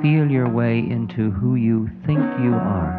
Feel 0.03 0.29
your 0.29 0.49
way 0.49 0.81
into 0.81 1.31
who 1.31 1.55
you 1.55 1.89
think 2.05 2.19
you 2.19 2.53
are. 2.53 2.99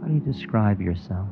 How 0.00 0.08
do 0.08 0.14
you 0.14 0.18
describe 0.18 0.80
yourself? 0.80 1.28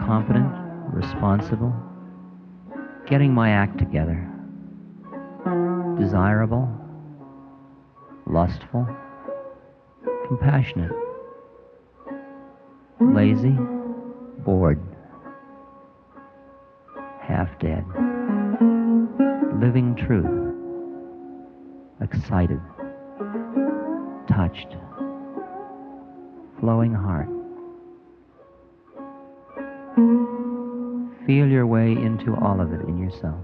Competent, 0.00 0.50
responsible, 0.94 1.74
getting 3.06 3.34
my 3.34 3.50
act 3.50 3.76
together, 3.76 4.26
desirable, 5.98 6.70
lustful, 8.26 8.88
compassionate, 10.26 10.92
lazy, 12.98 13.54
bored, 14.46 14.80
half 17.20 17.48
dead, 17.58 17.84
living 19.60 19.96
truth, 20.06 20.54
excited, 22.00 22.60
touched, 24.28 24.76
flowing 26.60 26.94
heart. 26.94 27.28
Feel 31.26 31.48
your 31.48 31.66
way 31.66 31.90
into 31.90 32.36
all 32.36 32.60
of 32.60 32.72
it 32.72 32.82
in 32.82 32.98
yourself. 32.98 33.40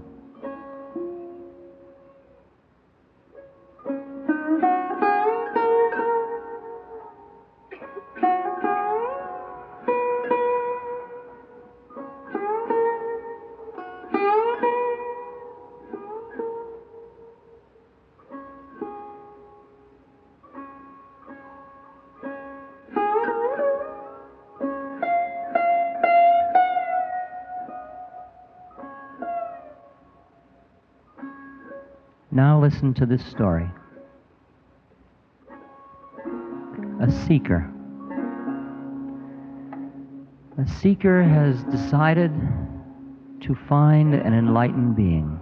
Listen 32.73 32.93
to 32.93 33.05
this 33.05 33.23
story. 33.25 33.69
A 37.01 37.11
seeker. 37.27 37.69
A 40.57 40.67
seeker 40.81 41.23
has 41.23 41.63
decided 41.65 42.31
to 43.41 43.55
find 43.69 44.15
an 44.15 44.33
enlightened 44.33 44.95
being. 44.95 45.39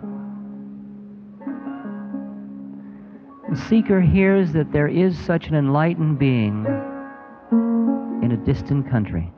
The 3.50 3.58
seeker 3.70 4.02
hears 4.02 4.52
that 4.52 4.74
there 4.74 4.90
is 4.90 5.18
such 5.18 5.48
an 5.48 5.56
enlightened 5.56 6.20
being 6.20 6.66
in 8.24 8.32
a 8.34 8.46
distant 8.46 8.90
country. 8.90 9.32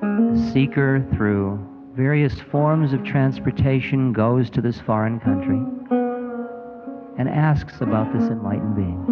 The 0.00 0.50
seeker, 0.52 1.06
through 1.14 1.77
various 1.98 2.38
forms 2.52 2.92
of 2.92 3.02
transportation 3.02 4.12
goes 4.12 4.48
to 4.48 4.60
this 4.60 4.78
foreign 4.82 5.18
country 5.18 5.58
and 7.18 7.28
asks 7.28 7.80
about 7.80 8.12
this 8.12 8.22
enlightened 8.30 8.76
being. 8.76 9.04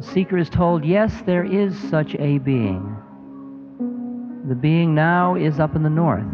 The 0.00 0.04
seeker 0.12 0.36
is 0.36 0.50
told, 0.50 0.84
yes, 0.84 1.22
there 1.26 1.44
is 1.44 1.78
such 1.90 2.16
a 2.16 2.38
being. 2.38 2.96
The 4.48 4.56
being 4.56 4.96
now 4.96 5.36
is 5.36 5.60
up 5.60 5.76
in 5.76 5.84
the 5.84 5.90
north. 5.90 6.26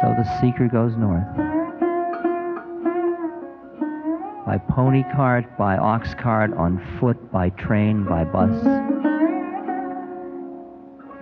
So 0.00 0.12
the 0.18 0.26
seeker 0.40 0.66
goes 0.66 0.96
north. 0.96 1.28
By 4.44 4.58
pony 4.58 5.04
cart, 5.14 5.56
by 5.56 5.76
ox 5.76 6.12
cart, 6.14 6.52
on 6.54 6.84
foot, 6.98 7.30
by 7.30 7.50
train, 7.50 8.02
by 8.02 8.24
bus 8.24 9.11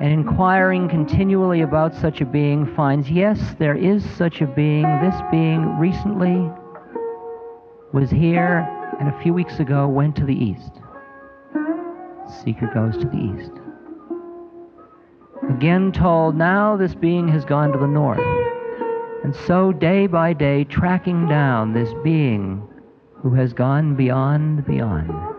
and 0.01 0.13
inquiring 0.13 0.89
continually 0.89 1.61
about 1.61 1.95
such 1.95 2.23
a 2.23 2.25
being 2.25 2.67
finds 2.75 3.11
yes, 3.11 3.39
there 3.59 3.77
is 3.77 4.03
such 4.17 4.41
a 4.41 4.47
being. 4.47 4.83
This 5.01 5.15
being 5.31 5.79
recently 5.79 6.51
was 7.93 8.11
here 8.11 8.67
and 8.99 9.09
a 9.09 9.23
few 9.23 9.35
weeks 9.35 9.61
ago 9.61 9.87
went 9.87 10.17
to 10.17 10.25
the 10.25 10.35
east. 10.35 10.73
Seeker 12.43 12.71
goes 12.73 12.97
to 12.97 13.09
the 13.09 13.19
east. 13.19 13.53
Again 15.51 15.91
told, 15.93 16.37
now 16.37 16.77
this 16.77 16.95
being 16.95 17.29
has 17.29 17.45
gone 17.45 17.73
to 17.73 17.79
the 17.79 17.87
north. 17.87 18.21
And 19.25 19.35
so, 19.35 19.73
day 19.73 20.07
by 20.07 20.33
day, 20.33 20.65
tracking 20.65 21.29
down 21.29 21.73
this 21.73 21.91
being 22.03 22.67
who 23.17 23.35
has 23.35 23.53
gone 23.53 23.97
beyond, 23.97 24.65
beyond. 24.65 25.30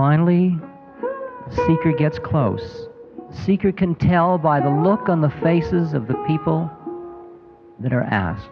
Finally, 0.00 0.58
the 1.02 1.66
seeker 1.66 1.92
gets 1.92 2.18
close. 2.18 2.88
The 3.30 3.36
seeker 3.36 3.70
can 3.70 3.94
tell 3.94 4.38
by 4.38 4.58
the 4.58 4.70
look 4.70 5.10
on 5.10 5.20
the 5.20 5.28
faces 5.28 5.92
of 5.92 6.06
the 6.06 6.14
people 6.26 6.70
that 7.80 7.92
are 7.92 8.04
asked. 8.04 8.48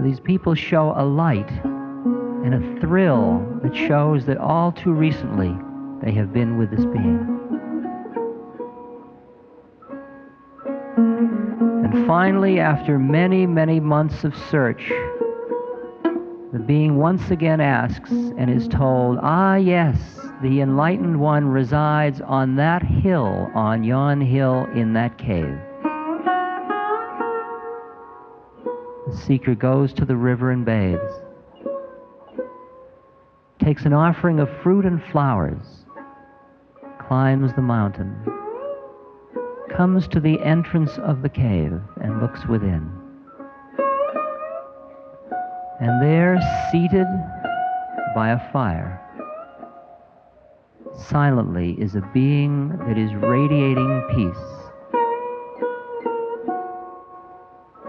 These 0.00 0.18
people 0.18 0.56
show 0.56 0.92
a 0.96 1.04
light 1.06 1.48
and 2.44 2.54
a 2.54 2.80
thrill 2.80 3.60
that 3.62 3.72
shows 3.72 4.26
that 4.26 4.38
all 4.38 4.72
too 4.72 4.92
recently 4.92 5.56
they 6.02 6.10
have 6.14 6.32
been 6.32 6.58
with 6.58 6.72
this 6.72 6.84
being. 6.86 7.38
And 11.84 12.04
finally, 12.04 12.58
after 12.58 12.98
many, 12.98 13.46
many 13.46 13.78
months 13.78 14.24
of 14.24 14.34
search, 14.50 14.90
being 16.66 16.96
once 16.96 17.30
again 17.30 17.60
asks 17.60 18.10
and 18.10 18.50
is 18.50 18.66
told, 18.68 19.18
Ah, 19.22 19.54
yes, 19.56 19.96
the 20.42 20.60
enlightened 20.60 21.20
one 21.20 21.46
resides 21.46 22.20
on 22.20 22.56
that 22.56 22.82
hill, 22.82 23.50
on 23.54 23.84
yon 23.84 24.20
hill 24.20 24.66
in 24.74 24.92
that 24.94 25.16
cave. 25.18 25.58
The 29.06 29.16
seeker 29.16 29.54
goes 29.54 29.92
to 29.94 30.04
the 30.04 30.16
river 30.16 30.50
and 30.50 30.64
bathes, 30.64 31.00
takes 33.60 33.84
an 33.84 33.92
offering 33.92 34.40
of 34.40 34.48
fruit 34.62 34.84
and 34.84 35.02
flowers, 35.12 35.84
climbs 36.98 37.52
the 37.54 37.62
mountain, 37.62 38.16
comes 39.76 40.08
to 40.08 40.20
the 40.20 40.40
entrance 40.42 40.98
of 40.98 41.22
the 41.22 41.28
cave 41.28 41.80
and 42.00 42.20
looks 42.20 42.46
within. 42.46 42.95
And 45.78 46.02
there, 46.02 46.38
seated 46.72 47.06
by 48.14 48.30
a 48.30 48.50
fire, 48.50 48.98
silently 50.96 51.72
is 51.78 51.94
a 51.94 52.10
being 52.14 52.70
that 52.86 52.96
is 52.96 53.12
radiating 53.14 54.02
peace. 54.14 54.36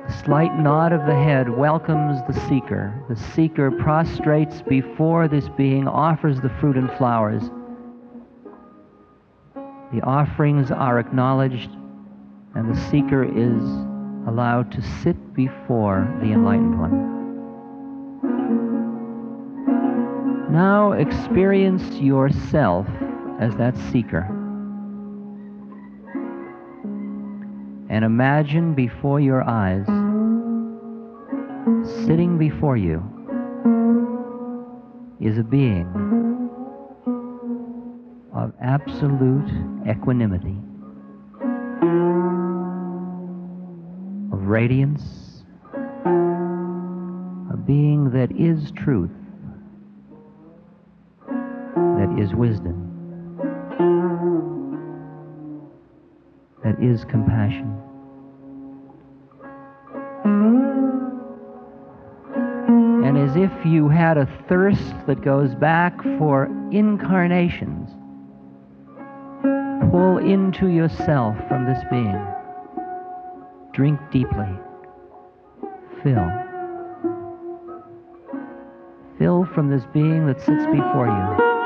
A 0.06 0.24
slight 0.26 0.54
nod 0.58 0.92
of 0.92 1.06
the 1.06 1.16
head 1.16 1.50
welcomes 1.50 2.20
the 2.28 2.38
seeker. 2.50 2.94
The 3.08 3.16
seeker 3.16 3.72
prostrates 3.72 4.62
before 4.62 5.30
this 5.30 5.48
being, 5.48 5.88
offers 5.88 6.42
the 6.42 6.52
fruit 6.60 6.76
and 6.76 6.92
flowers. 6.98 7.44
The 9.94 10.02
offerings 10.02 10.72
are 10.72 11.00
acknowledged, 11.00 11.70
and 12.54 12.70
the 12.70 12.80
seeker 12.90 13.24
is 13.24 13.64
allowed 14.28 14.74
to 14.74 14.82
sit 14.82 15.34
before 15.34 16.06
the 16.22 16.34
enlightened 16.34 16.78
one. 16.78 17.17
Now 20.50 20.94
experience 20.94 21.84
yourself 22.00 22.88
as 23.40 23.54
that 23.58 23.76
seeker. 23.92 24.26
And 27.90 28.06
imagine 28.06 28.74
before 28.74 29.20
your 29.20 29.44
eyes, 29.44 29.86
sitting 32.06 32.38
before 32.38 32.78
you, 32.78 33.04
is 35.20 35.38
a 35.38 35.44
being 35.44 35.88
of 38.34 38.54
absolute 38.62 39.50
equanimity, 39.90 40.56
of 44.32 44.48
radiance, 44.48 45.44
a 47.52 47.58
being 47.58 48.12
that 48.12 48.32
is 48.32 48.72
truth 48.72 49.12
is 52.18 52.34
wisdom, 52.34 52.84
that 56.64 56.82
is 56.82 57.06
compassion. 57.06 57.74
And 63.06 63.18
as 63.18 63.36
if 63.36 63.52
you 63.66 63.88
had 63.88 64.18
a 64.18 64.28
thirst 64.50 64.94
that 65.08 65.22
goes 65.22 65.56
back 65.56 66.02
for 66.18 66.46
incarnations, 66.72 67.90
pull 69.92 70.18
into 70.18 70.68
yourself 70.68 71.38
from 71.48 71.66
this 71.66 71.84
being. 71.90 72.22
Drink 73.74 74.00
deeply. 74.12 74.50
Fill. 76.04 76.30
Fill 79.18 79.46
from 79.54 79.70
this 79.70 79.84
being 79.94 80.28
that 80.28 80.40
sits 80.40 80.66
before 80.66 81.08
you. 81.08 81.57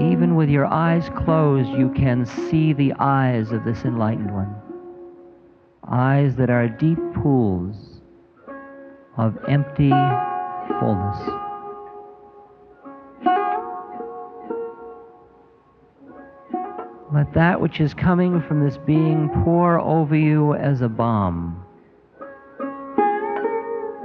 Even 0.00 0.36
with 0.36 0.48
your 0.48 0.66
eyes 0.66 1.10
closed, 1.16 1.68
you 1.70 1.90
can 1.90 2.24
see 2.24 2.72
the 2.72 2.92
eyes 3.00 3.50
of 3.50 3.64
this 3.64 3.84
enlightened 3.84 4.32
one. 4.32 4.54
Eyes 5.88 6.36
that 6.36 6.50
are 6.50 6.68
deep 6.68 6.98
pools 7.14 8.00
of 9.16 9.36
empty 9.48 9.90
fullness. 10.78 11.18
Let 17.12 17.32
that 17.34 17.60
which 17.60 17.80
is 17.80 17.92
coming 17.94 18.40
from 18.42 18.64
this 18.64 18.76
being 18.76 19.28
pour 19.42 19.80
over 19.80 20.14
you 20.14 20.54
as 20.54 20.82
a 20.82 20.88
balm, 20.88 21.64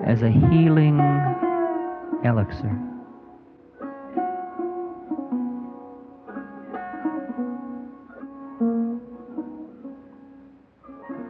as 0.06 0.24
a 0.24 0.32
healing 0.32 1.00
elixir. 2.24 2.93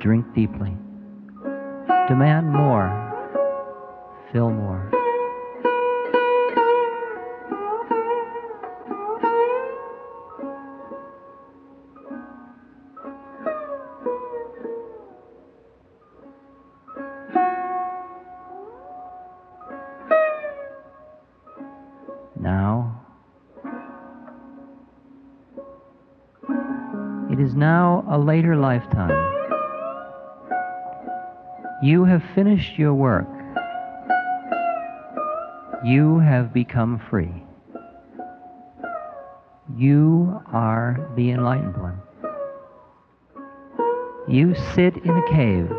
Drink 0.03 0.25
deeply. 0.35 0.75
Demand 2.09 2.51
more. 2.51 2.91
Fill 4.33 4.49
more. 4.49 4.91
Now, 22.41 23.05
it 27.31 27.39
is 27.39 27.55
now 27.55 28.03
a 28.11 28.19
later 28.19 28.57
lifetime. 28.57 29.22
You 31.83 32.05
have 32.05 32.23
finished 32.33 32.79
your 32.79 32.93
work. 32.93 33.27
You 35.83 36.19
have 36.19 36.53
become 36.53 36.97
free. 37.09 37.43
You 39.75 40.41
are 40.53 41.11
the 41.17 41.31
enlightened 41.31 41.75
one. 41.75 41.99
You 44.29 44.55
sit 44.73 44.95
in 44.95 45.09
a 45.09 45.29
cave. 45.29 45.69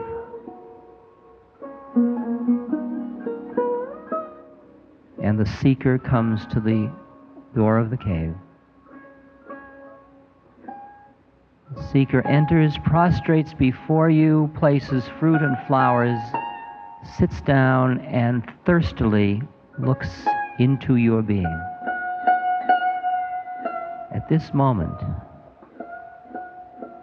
And 5.23 5.41
the 5.41 5.47
seeker 5.63 5.97
comes 5.97 6.45
to 6.53 6.61
the 6.61 6.93
door 7.55 7.79
of 7.79 7.89
the 7.89 7.97
cave. 7.97 8.35
Seeker 11.95 12.27
enters, 12.27 12.77
prostrates 12.79 13.57
before 13.57 14.11
you, 14.11 14.51
places 14.59 15.05
fruit 15.21 15.41
and 15.41 15.57
flowers, 15.69 16.19
sits 17.17 17.41
down, 17.43 18.01
and 18.01 18.43
thirstily 18.67 19.41
looks 19.79 20.09
into 20.59 20.97
your 20.97 21.23
being. 21.23 21.61
At 24.13 24.29
this 24.29 24.53
moment, 24.53 24.99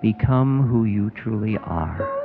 become 0.02 0.68
who 0.68 0.84
you 0.84 1.10
truly 1.12 1.58
are. 1.60 2.18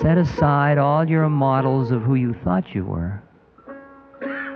Set 0.00 0.18
aside 0.18 0.76
all 0.76 1.08
your 1.08 1.28
models 1.28 1.92
of 1.92 2.02
who 2.02 2.16
you 2.16 2.34
thought 2.42 2.74
you 2.74 2.84
were, 2.84 3.22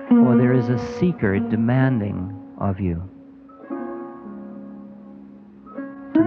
for 0.08 0.36
there 0.36 0.52
is 0.52 0.68
a 0.68 0.98
seeker 0.98 1.38
demanding 1.38 2.36
of 2.58 2.80
you, 2.80 3.08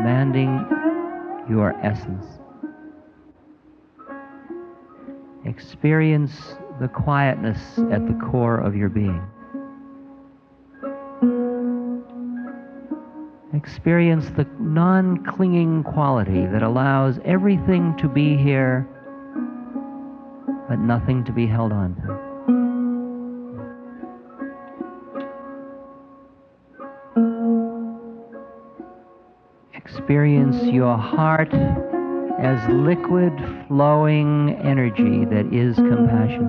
demanding 0.06 0.64
your 1.50 1.72
essence. 1.82 2.26
Experience 5.46 6.32
the 6.80 6.88
quietness 6.88 7.58
at 7.92 8.06
the 8.06 8.14
core 8.30 8.60
of 8.60 8.76
your 8.76 8.90
being. 8.90 9.20
Experience 13.56 14.30
the 14.38 14.46
non 14.60 15.26
clinging 15.26 15.82
quality 15.82 16.46
that 16.46 16.62
allows 16.62 17.18
everything 17.26 17.98
to 17.98 18.08
be 18.08 18.38
here, 18.38 18.88
but 20.70 20.78
nothing 20.78 21.24
to 21.24 21.32
be 21.32 21.48
held 21.48 21.72
on 21.72 21.96
to. 21.96 22.25
Experience 30.06 30.62
your 30.72 31.00
heart 31.00 31.52
as 32.40 32.70
liquid 32.70 33.34
flowing 33.68 34.56
energy 34.64 35.26
that 35.26 35.52
is 35.52 35.76
compassion. 35.78 36.46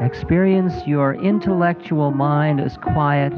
Experience 0.00 0.86
your 0.86 1.14
intellectual 1.14 2.12
mind 2.12 2.60
as 2.60 2.76
quiet, 2.76 3.32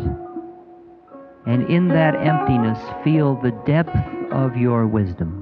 and 1.46 1.62
in 1.70 1.88
that 1.88 2.14
emptiness, 2.16 2.78
feel 3.02 3.40
the 3.40 3.52
depth 3.64 3.96
of 4.30 4.58
your 4.58 4.86
wisdom. 4.86 5.41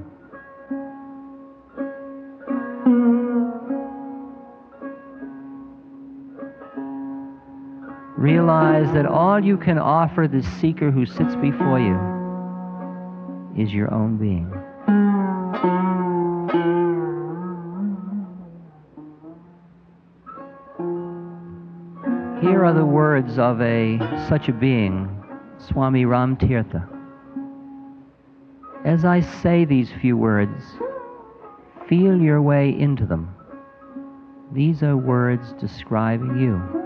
Realize 8.81 8.95
that 8.95 9.05
all 9.05 9.39
you 9.39 9.57
can 9.57 9.77
offer 9.77 10.27
the 10.27 10.41
seeker 10.59 10.89
who 10.89 11.05
sits 11.05 11.35
before 11.35 11.79
you 11.79 11.95
is 13.55 13.71
your 13.71 13.93
own 13.93 14.17
being. 14.17 14.49
Here 22.41 22.65
are 22.65 22.73
the 22.73 22.83
words 22.83 23.37
of 23.37 23.61
a 23.61 23.99
such 24.27 24.49
a 24.49 24.51
being, 24.51 25.23
Swami 25.59 26.05
Ramtirtha. 26.05 26.87
As 28.83 29.05
I 29.05 29.19
say 29.19 29.63
these 29.63 29.91
few 30.01 30.17
words, 30.17 30.63
feel 31.87 32.19
your 32.19 32.41
way 32.41 32.71
into 32.71 33.05
them. 33.05 33.35
These 34.51 34.81
are 34.81 34.97
words 34.97 35.53
describing 35.59 36.39
you. 36.39 36.80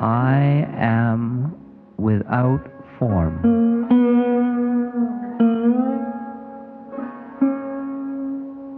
I 0.00 0.64
am 0.76 1.56
without 1.96 2.64
form. 3.00 3.88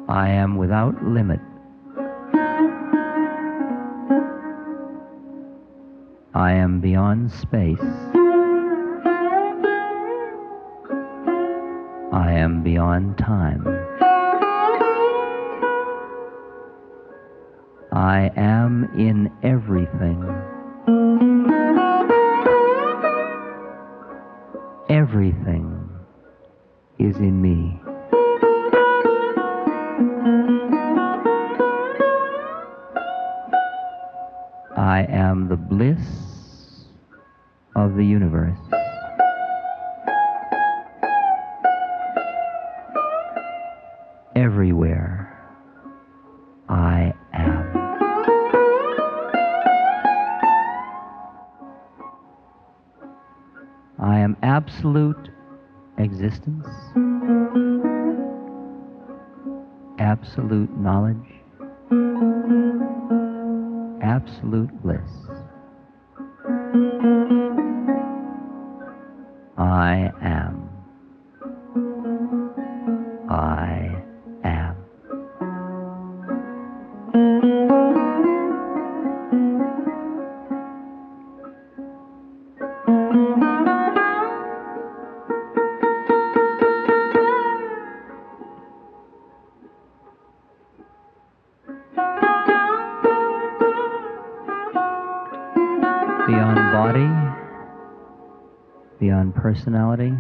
I 0.08 0.30
am 0.30 0.56
without 0.56 1.04
limit. 1.04 1.40
I 6.34 6.52
am 6.52 6.80
beyond 6.80 7.30
space. 7.30 7.78
I 12.12 12.32
am 12.32 12.62
beyond 12.64 13.18
time. 13.18 13.66
I 17.92 18.30
am 18.36 18.88
in 18.96 19.30
everything. 19.42 20.39
Everything 25.10 25.90
is 27.00 27.16
in 27.16 27.42
me. 27.42 27.79
Absolute 59.98 60.70
knowledge, 60.78 61.16
absolute 64.02 64.70
bliss. 64.82 65.00
Personality, 99.52 100.12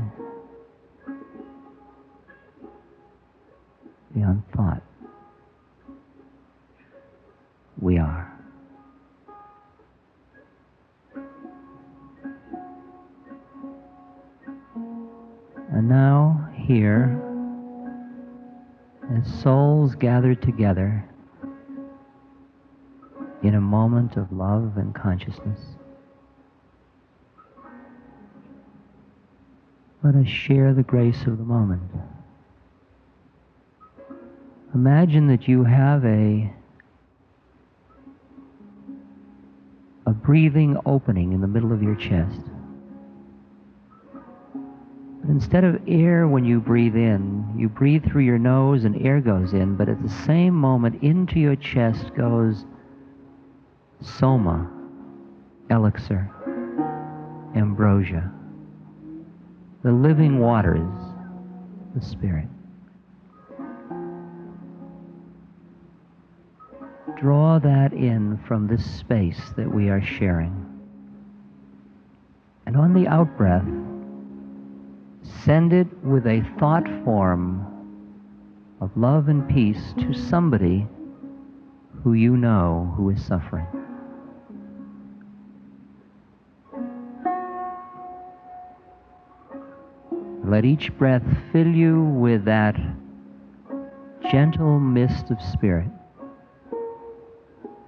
beyond 4.12 4.42
thought. 4.56 4.82
We 7.80 7.96
are. 7.98 8.36
And 15.72 15.88
now, 15.88 16.50
here, 16.56 17.22
as 19.16 19.40
souls 19.40 19.94
gather 19.94 20.34
together 20.34 21.08
in 23.44 23.54
a 23.54 23.60
moment 23.60 24.16
of 24.16 24.32
love 24.32 24.72
and 24.76 24.92
consciousness, 24.92 25.60
let 30.02 30.14
us 30.14 30.26
share 30.26 30.72
the 30.72 30.82
grace 30.82 31.26
of 31.26 31.36
the 31.36 31.44
moment. 31.44 31.82
Imagine 34.74 35.26
that 35.26 35.48
you 35.48 35.64
have 35.64 36.04
a 36.04 36.52
a 40.06 40.12
breathing 40.12 40.76
opening 40.86 41.32
in 41.32 41.40
the 41.40 41.46
middle 41.46 41.72
of 41.72 41.82
your 41.82 41.94
chest. 41.94 42.40
But 45.20 45.28
instead 45.28 45.64
of 45.64 45.80
air 45.86 46.26
when 46.26 46.44
you 46.44 46.60
breathe 46.60 46.96
in, 46.96 47.54
you 47.56 47.68
breathe 47.68 48.04
through 48.04 48.22
your 48.22 48.38
nose 48.38 48.84
and 48.84 49.06
air 49.06 49.20
goes 49.20 49.52
in, 49.52 49.76
but 49.76 49.88
at 49.88 50.02
the 50.02 50.08
same 50.08 50.54
moment 50.54 51.02
into 51.02 51.38
your 51.38 51.56
chest 51.56 52.14
goes 52.16 52.64
soma, 54.00 54.70
elixir, 55.68 56.30
ambrosia, 57.54 58.32
the 59.82 59.92
living 59.92 60.40
waters, 60.40 60.90
the 61.94 62.04
spirit. 62.04 62.46
Draw 67.18 67.58
that 67.60 67.92
in 67.92 68.38
from 68.46 68.66
this 68.66 68.84
space 68.84 69.40
that 69.56 69.72
we 69.72 69.88
are 69.88 70.02
sharing. 70.02 70.66
And 72.66 72.76
on 72.76 72.92
the 72.92 73.08
out 73.08 73.36
breath, 73.36 73.66
send 75.44 75.72
it 75.72 75.86
with 76.04 76.26
a 76.26 76.46
thought 76.58 76.86
form 77.04 77.66
of 78.80 78.90
love 78.96 79.28
and 79.28 79.48
peace 79.48 79.94
to 79.98 80.12
somebody 80.12 80.86
who 82.02 82.12
you 82.12 82.36
know 82.36 82.92
who 82.96 83.10
is 83.10 83.24
suffering. 83.24 83.66
Let 90.50 90.64
each 90.64 90.92
breath 90.98 91.22
fill 91.52 91.68
you 91.68 92.02
with 92.02 92.44
that 92.46 92.74
gentle 94.32 94.80
mist 94.80 95.30
of 95.30 95.40
spirit. 95.40 95.86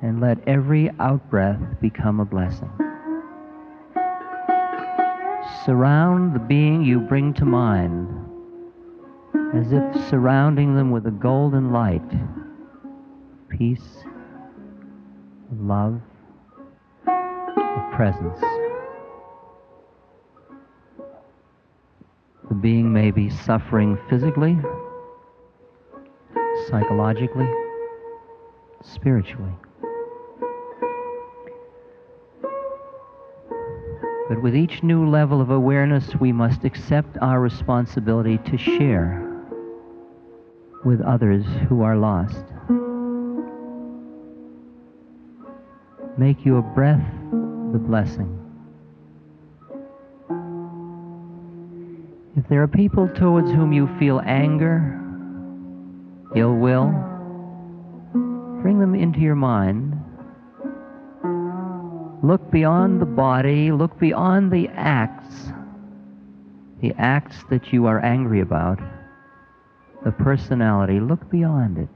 And 0.00 0.20
let 0.20 0.38
every 0.46 0.88
out 1.00 1.28
breath 1.28 1.58
become 1.80 2.20
a 2.20 2.24
blessing. 2.24 2.70
Surround 5.64 6.36
the 6.36 6.38
being 6.38 6.84
you 6.84 7.00
bring 7.00 7.34
to 7.34 7.44
mind 7.44 8.08
as 9.54 9.72
if 9.72 10.08
surrounding 10.08 10.76
them 10.76 10.92
with 10.92 11.04
a 11.08 11.10
golden 11.10 11.72
light, 11.72 12.00
peace, 13.48 14.04
love, 15.58 16.00
presence. 17.96 18.61
The 22.52 22.58
being 22.58 22.92
may 22.92 23.10
be 23.10 23.30
suffering 23.30 23.96
physically, 24.10 24.58
psychologically, 26.68 27.48
spiritually. 28.82 29.54
But 34.28 34.42
with 34.42 34.54
each 34.54 34.82
new 34.82 35.08
level 35.08 35.40
of 35.40 35.48
awareness, 35.48 36.14
we 36.20 36.30
must 36.30 36.64
accept 36.64 37.16
our 37.22 37.40
responsibility 37.40 38.36
to 38.36 38.58
share 38.58 39.26
with 40.84 41.00
others 41.00 41.46
who 41.70 41.80
are 41.80 41.96
lost. 41.96 42.44
Make 46.18 46.44
your 46.44 46.60
breath 46.60 47.00
the 47.72 47.78
blessing. 47.78 48.41
If 52.42 52.48
there 52.48 52.62
are 52.62 52.66
people 52.66 53.08
towards 53.08 53.52
whom 53.52 53.72
you 53.72 53.88
feel 54.00 54.20
anger, 54.26 54.98
ill 56.34 56.56
will, 56.56 56.90
bring 58.60 58.80
them 58.80 58.96
into 58.96 59.20
your 59.20 59.36
mind. 59.36 59.96
Look 62.20 62.50
beyond 62.50 63.00
the 63.00 63.06
body, 63.06 63.70
look 63.70 63.96
beyond 64.00 64.50
the 64.50 64.66
acts, 64.74 65.52
the 66.80 66.92
acts 66.98 67.36
that 67.48 67.72
you 67.72 67.86
are 67.86 68.04
angry 68.04 68.40
about, 68.40 68.80
the 70.04 70.10
personality. 70.10 70.98
Look 70.98 71.30
beyond 71.30 71.78
it 71.78 71.88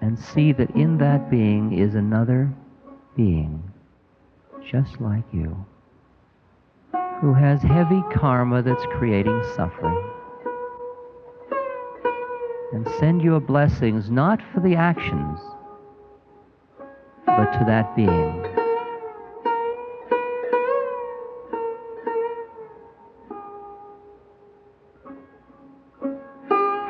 and 0.00 0.18
see 0.18 0.50
that 0.50 0.74
in 0.74 0.98
that 0.98 1.30
being 1.30 1.78
is 1.78 1.94
another 1.94 2.52
being, 3.14 3.62
just 4.68 5.00
like 5.00 5.24
you 5.32 5.64
who 7.22 7.32
has 7.32 7.62
heavy 7.62 8.02
karma 8.12 8.60
that's 8.62 8.84
creating 8.98 9.40
suffering. 9.54 10.10
And 12.72 12.84
send 12.98 13.22
your 13.22 13.38
blessings 13.38 14.10
not 14.10 14.40
for 14.52 14.58
the 14.58 14.74
actions, 14.74 15.38
but 17.24 17.52
to 17.52 17.64
that 17.64 17.94
being. 17.94 18.42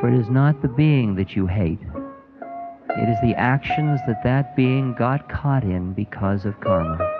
For 0.01 0.09
it 0.09 0.19
is 0.19 0.31
not 0.31 0.63
the 0.63 0.69
being 0.69 1.15
that 1.17 1.37
you 1.37 1.47
hate. 1.47 1.79
It 2.89 3.09
is 3.11 3.19
the 3.23 3.35
actions 3.37 4.01
that 4.07 4.25
that 4.25 4.57
being 4.57 4.95
got 4.95 5.29
caught 5.29 5.63
in 5.63 5.93
because 5.93 6.47
of 6.47 6.59
karma. 6.61 7.12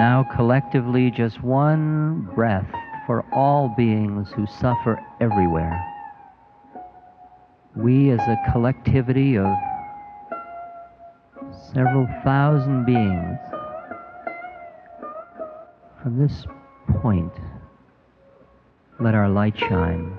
Now 0.00 0.26
collectively 0.34 1.10
just 1.10 1.42
one 1.42 2.22
breath 2.34 2.64
for 3.06 3.22
all 3.34 3.74
beings 3.76 4.28
who 4.34 4.46
suffer 4.46 4.98
everywhere. 5.20 5.78
We 7.76 8.08
as 8.08 8.20
a 8.20 8.38
collectivity 8.50 9.36
of 9.36 9.46
several 11.74 12.06
thousand 12.24 12.86
beings 12.86 13.38
from 16.02 16.18
this 16.18 16.46
point 17.02 17.34
let 19.00 19.14
our 19.14 19.28
light 19.28 19.58
shine. 19.58 20.18